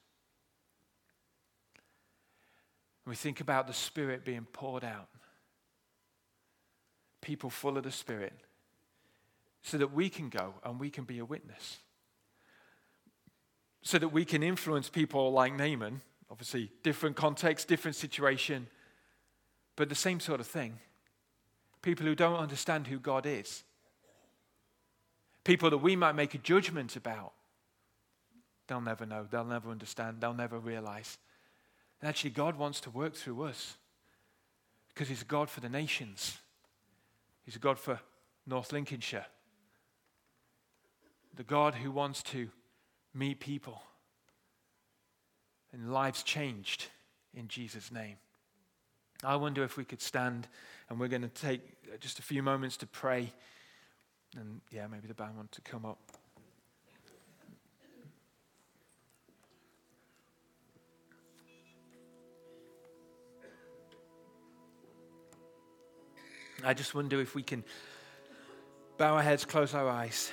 we 3.09 3.15
think 3.15 3.41
about 3.41 3.67
the 3.67 3.73
Spirit 3.73 4.23
being 4.23 4.45
poured 4.53 4.83
out, 4.83 5.09
people 7.21 7.49
full 7.49 7.77
of 7.77 7.83
the 7.83 7.91
Spirit, 7.91 8.33
so 9.61 9.77
that 9.77 9.93
we 9.93 10.09
can 10.09 10.29
go 10.29 10.53
and 10.63 10.79
we 10.79 10.89
can 10.89 11.03
be 11.03 11.19
a 11.19 11.25
witness. 11.25 11.77
So 13.81 13.97
that 13.97 14.09
we 14.09 14.25
can 14.25 14.43
influence 14.43 14.89
people 14.89 15.31
like 15.31 15.53
Naaman, 15.53 16.01
obviously, 16.29 16.71
different 16.83 17.15
context, 17.15 17.67
different 17.67 17.95
situation, 17.95 18.67
but 19.75 19.89
the 19.89 19.95
same 19.95 20.19
sort 20.19 20.39
of 20.39 20.47
thing. 20.47 20.79
People 21.81 22.05
who 22.05 22.15
don't 22.15 22.35
understand 22.35 22.87
who 22.87 22.99
God 22.99 23.25
is, 23.25 23.63
people 25.43 25.69
that 25.69 25.77
we 25.77 25.95
might 25.95 26.13
make 26.13 26.33
a 26.33 26.39
judgment 26.39 26.95
about 26.95 27.31
They'll 28.69 28.79
never 28.79 29.05
know. 29.05 29.25
They'll 29.29 29.43
never 29.43 29.71
understand. 29.71 30.21
They'll 30.21 30.33
never 30.33 30.59
realize. 30.59 31.17
And 32.01 32.09
actually, 32.09 32.31
God 32.31 32.57
wants 32.57 32.79
to 32.81 32.89
work 32.89 33.15
through 33.15 33.43
us 33.43 33.77
because 34.89 35.09
He's 35.09 35.23
God 35.23 35.49
for 35.49 35.59
the 35.59 35.69
nations, 35.69 36.37
He's 37.43 37.55
a 37.55 37.59
God 37.59 37.79
for 37.79 37.99
North 38.45 38.71
Lincolnshire. 38.71 39.25
The 41.35 41.43
God 41.43 41.75
who 41.75 41.91
wants 41.91 42.21
to 42.23 42.49
meet 43.13 43.39
people 43.39 43.81
and 45.71 45.93
lives 45.93 46.23
changed 46.23 46.87
in 47.33 47.47
Jesus' 47.47 47.91
name. 47.91 48.17
I 49.23 49.35
wonder 49.35 49.63
if 49.63 49.77
we 49.77 49.83
could 49.83 50.01
stand 50.01 50.47
and 50.89 50.99
we're 50.99 51.07
going 51.07 51.21
to 51.21 51.27
take 51.27 51.61
just 51.99 52.19
a 52.19 52.21
few 52.21 52.41
moments 52.41 52.77
to 52.77 52.87
pray. 52.87 53.31
And 54.37 54.61
yeah, 54.71 54.87
maybe 54.87 55.07
the 55.07 55.13
band 55.13 55.35
want 55.35 55.51
to 55.53 55.61
come 55.61 55.85
up. 55.85 55.99
I 66.63 66.73
just 66.73 66.93
wonder 66.93 67.21
if 67.21 67.35
we 67.35 67.43
can 67.43 67.63
bow 68.97 69.15
our 69.15 69.21
heads, 69.21 69.45
close 69.45 69.73
our 69.73 69.87
eyes. 69.87 70.31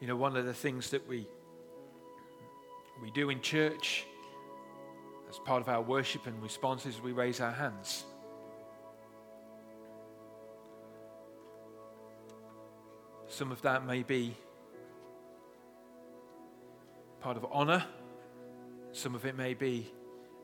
You 0.00 0.08
know, 0.08 0.16
one 0.16 0.36
of 0.36 0.44
the 0.44 0.54
things 0.54 0.90
that 0.90 1.06
we 1.06 1.28
we 3.00 3.12
do 3.12 3.30
in 3.30 3.40
church 3.40 4.04
as 5.32 5.38
part 5.38 5.62
of 5.62 5.68
our 5.70 5.80
worship 5.80 6.26
and 6.26 6.42
responses, 6.42 7.00
we 7.00 7.12
raise 7.12 7.40
our 7.40 7.52
hands. 7.52 8.04
Some 13.28 13.50
of 13.50 13.62
that 13.62 13.86
may 13.86 14.02
be 14.02 14.36
part 17.20 17.38
of 17.38 17.46
honor, 17.50 17.82
some 18.92 19.14
of 19.14 19.24
it 19.24 19.34
may 19.34 19.54
be 19.54 19.90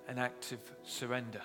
an 0.08 0.16
act 0.16 0.52
of 0.52 0.60
surrender. 0.84 1.42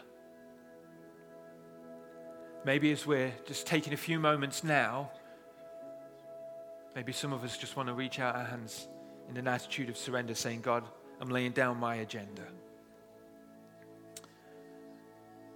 Maybe 2.64 2.94
as 2.94 3.06
we're 3.06 3.34
just 3.46 3.68
taking 3.68 3.92
a 3.92 3.98
few 3.98 4.22
moments 4.22 4.64
now, 4.64 5.12
maybe 6.96 7.12
some 7.12 7.34
of 7.34 7.44
us 7.44 7.58
just 7.58 7.76
want 7.76 7.90
to 7.90 7.94
reach 7.94 8.22
out 8.22 8.38
our 8.38 8.46
hands 8.46 8.88
in 9.28 9.36
an 9.36 9.50
attitude 9.50 9.90
of 9.90 9.98
surrender, 9.98 10.34
saying, 10.34 10.62
God, 10.62 10.86
I'm 11.20 11.28
laying 11.28 11.52
down 11.52 11.78
my 11.78 11.96
agenda. 11.96 12.44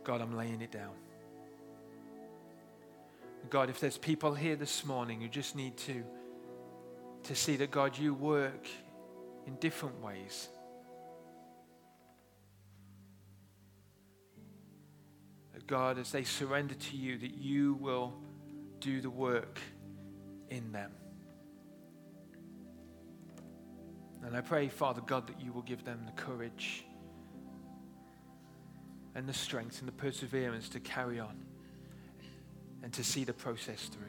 God, 0.07 0.21
I'm 0.21 0.37
laying 0.37 0.61
it 0.61 0.71
down. 0.71 0.93
God, 3.49 3.69
if 3.69 3.81
there's 3.81 3.97
people 3.97 4.33
here 4.33 4.55
this 4.55 4.85
morning 4.85 5.19
who 5.19 5.27
just 5.27 5.53
need 5.53 5.75
to, 5.79 6.01
to 7.23 7.35
see 7.35 7.57
that, 7.57 7.71
God, 7.71 7.97
you 7.97 8.13
work 8.13 8.67
in 9.45 9.57
different 9.57 10.01
ways. 10.01 10.47
That 15.53 15.67
God, 15.67 15.99
as 15.99 16.13
they 16.13 16.23
surrender 16.23 16.75
to 16.75 16.95
you, 16.95 17.17
that 17.17 17.33
you 17.33 17.73
will 17.73 18.13
do 18.79 19.01
the 19.01 19.09
work 19.09 19.59
in 20.49 20.71
them. 20.71 20.93
And 24.23 24.37
I 24.37 24.39
pray, 24.39 24.69
Father 24.69 25.01
God, 25.01 25.27
that 25.27 25.41
you 25.41 25.51
will 25.51 25.63
give 25.63 25.83
them 25.83 26.03
the 26.05 26.13
courage 26.13 26.85
and 29.17 29.27
the 29.27 29.33
strength 29.33 29.79
and 29.79 29.87
the 29.87 29.93
perseverance 29.93 30.69
to 30.69 30.79
carry 30.79 31.19
on 31.19 31.35
and 32.83 32.93
to 32.93 33.03
see 33.03 33.23
the 33.23 33.33
process 33.33 33.85
through. 33.85 34.03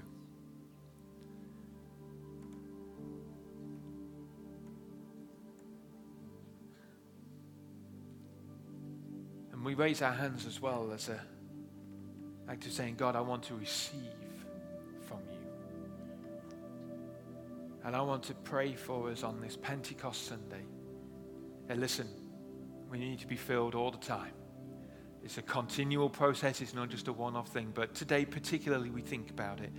And 9.50 9.64
we 9.64 9.72
raise 9.74 10.02
our 10.02 10.12
hands 10.12 10.44
as 10.44 10.60
well 10.60 10.92
as 10.92 11.08
a 11.08 11.18
act 12.50 12.66
of 12.66 12.72
saying, 12.72 12.96
God, 12.96 13.16
I 13.16 13.22
want 13.22 13.44
to 13.44 13.54
receive 13.54 14.12
from 15.06 15.20
you. 15.30 15.38
And 17.82 17.96
I 17.96 18.02
want 18.02 18.24
to 18.24 18.34
pray 18.34 18.74
for 18.74 19.10
us 19.10 19.22
on 19.22 19.40
this 19.40 19.56
Pentecost 19.56 20.26
Sunday. 20.26 20.64
And 21.70 21.80
listen, 21.80 22.08
we 22.90 22.98
need 22.98 23.20
to 23.20 23.26
be 23.26 23.36
filled 23.36 23.74
all 23.74 23.90
the 23.90 23.96
time. 23.96 24.32
It's 25.24 25.38
a 25.38 25.42
continual 25.42 26.08
process, 26.08 26.60
it's 26.60 26.74
not 26.74 26.88
just 26.88 27.08
a 27.08 27.12
one 27.12 27.36
off 27.36 27.48
thing. 27.48 27.72
But 27.74 27.94
today, 27.94 28.24
particularly, 28.24 28.90
we 28.90 29.02
think 29.02 29.30
about 29.30 29.60
it. 29.60 29.72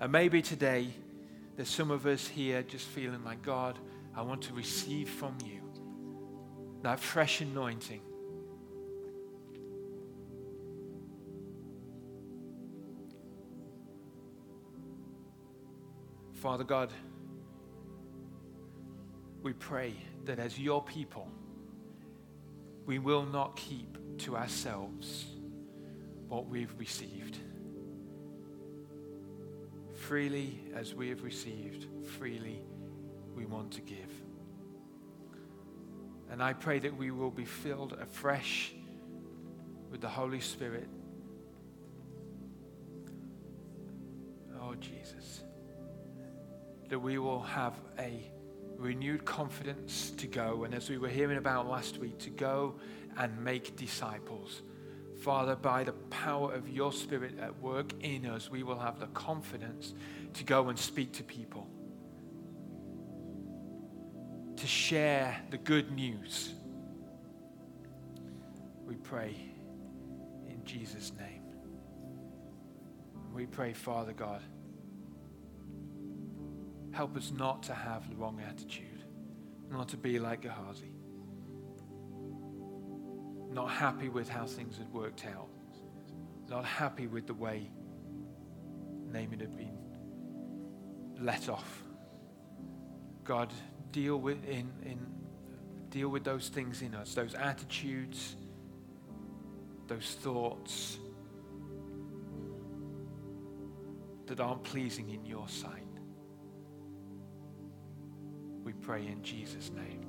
And 0.00 0.12
maybe 0.12 0.42
today, 0.42 0.88
there's 1.56 1.68
some 1.68 1.90
of 1.90 2.06
us 2.06 2.26
here 2.26 2.62
just 2.62 2.86
feeling 2.88 3.24
like, 3.24 3.42
God, 3.42 3.78
I 4.14 4.22
want 4.22 4.42
to 4.42 4.54
receive 4.54 5.08
from 5.08 5.36
you 5.44 5.60
that 6.82 6.98
fresh 6.98 7.40
anointing. 7.40 8.00
Father 16.34 16.64
God, 16.64 16.92
we 19.42 19.52
pray 19.52 19.94
that 20.24 20.40
as 20.40 20.58
your 20.58 20.82
people, 20.82 21.28
we 22.86 22.98
will 22.98 23.24
not 23.24 23.56
keep 23.56 24.18
to 24.18 24.36
ourselves 24.36 25.26
what 26.28 26.46
we've 26.46 26.74
received. 26.78 27.38
Freely 29.94 30.60
as 30.74 30.94
we 30.94 31.08
have 31.10 31.22
received, 31.22 31.86
freely 32.18 32.62
we 33.34 33.46
want 33.46 33.72
to 33.72 33.80
give. 33.80 34.12
And 36.30 36.42
I 36.42 36.54
pray 36.54 36.78
that 36.80 36.96
we 36.96 37.10
will 37.10 37.30
be 37.30 37.44
filled 37.44 37.92
afresh 37.94 38.72
with 39.90 40.00
the 40.00 40.08
Holy 40.08 40.40
Spirit. 40.40 40.88
Oh, 44.60 44.74
Jesus. 44.76 45.42
that 46.92 46.98
we 46.98 47.16
will 47.16 47.40
have 47.40 47.72
a 47.98 48.30
renewed 48.82 49.24
confidence 49.24 50.10
to 50.18 50.26
go. 50.26 50.64
And 50.64 50.74
as 50.74 50.90
we 50.90 50.98
were 50.98 51.08
hearing 51.08 51.38
about 51.38 51.68
last 51.68 51.98
week, 51.98 52.18
to 52.20 52.30
go 52.30 52.74
and 53.16 53.42
make 53.42 53.76
disciples. 53.76 54.62
Father, 55.22 55.54
by 55.54 55.84
the 55.84 55.92
power 55.92 56.52
of 56.52 56.68
your 56.68 56.92
Spirit 56.92 57.38
at 57.38 57.60
work 57.60 57.92
in 58.02 58.26
us, 58.26 58.50
we 58.50 58.62
will 58.62 58.78
have 58.78 58.98
the 58.98 59.06
confidence 59.08 59.94
to 60.34 60.44
go 60.44 60.68
and 60.68 60.78
speak 60.78 61.12
to 61.12 61.22
people, 61.22 61.68
to 64.56 64.66
share 64.66 65.40
the 65.50 65.58
good 65.58 65.92
news. 65.92 66.54
We 68.84 68.96
pray 68.96 69.36
in 70.48 70.64
Jesus' 70.64 71.12
name. 71.18 71.42
We 73.32 73.46
pray, 73.46 73.72
Father 73.72 74.12
God, 74.12 74.42
help 76.92 77.16
us 77.16 77.32
not 77.36 77.62
to 77.64 77.74
have 77.74 78.08
the 78.08 78.16
wrong 78.16 78.40
attitude, 78.46 79.04
not 79.70 79.88
to 79.88 79.96
be 79.96 80.18
like 80.18 80.42
Gehazi 80.42 80.92
not 83.52 83.70
happy 83.70 84.08
with 84.08 84.28
how 84.28 84.46
things 84.46 84.78
had 84.78 84.92
worked 84.92 85.26
out, 85.26 85.48
not 86.48 86.64
happy 86.64 87.06
with 87.06 87.26
the 87.26 87.34
way 87.34 87.70
Naaman 89.10 89.40
had 89.40 89.56
been 89.56 89.78
let 91.20 91.48
off. 91.48 91.82
God, 93.24 93.52
deal 93.92 94.16
with 94.16 94.42
in, 94.44 94.72
in 94.84 95.06
deal 95.90 96.08
with 96.08 96.24
those 96.24 96.48
things 96.48 96.80
in 96.80 96.94
us, 96.94 97.14
those 97.14 97.34
attitudes, 97.34 98.36
those 99.86 100.16
thoughts 100.20 100.98
that 104.26 104.40
aren't 104.40 104.64
pleasing 104.64 105.10
in 105.10 105.26
your 105.26 105.46
sight. 105.48 105.91
Pray 108.82 109.06
in 109.06 109.22
Jesus' 109.22 109.70
name. 109.70 110.00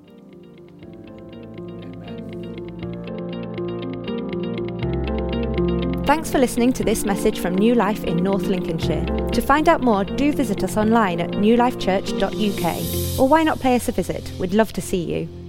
Thanks 6.05 6.31
for 6.31 6.39
listening 6.39 6.73
to 6.73 6.83
this 6.83 7.05
message 7.05 7.39
from 7.39 7.55
New 7.55 7.75
Life 7.75 8.03
in 8.03 8.17
North 8.17 8.47
Lincolnshire. 8.47 9.05
To 9.05 9.41
find 9.41 9.69
out 9.69 9.81
more, 9.81 10.03
do 10.03 10.33
visit 10.33 10.63
us 10.63 10.75
online 10.75 11.21
at 11.21 11.31
newlifechurch.uk. 11.31 13.19
Or 13.19 13.27
why 13.27 13.43
not 13.43 13.59
pay 13.59 13.75
us 13.75 13.87
a 13.87 13.91
visit? 13.91 14.31
We'd 14.39 14.53
love 14.53 14.73
to 14.73 14.81
see 14.81 15.03
you. 15.03 15.42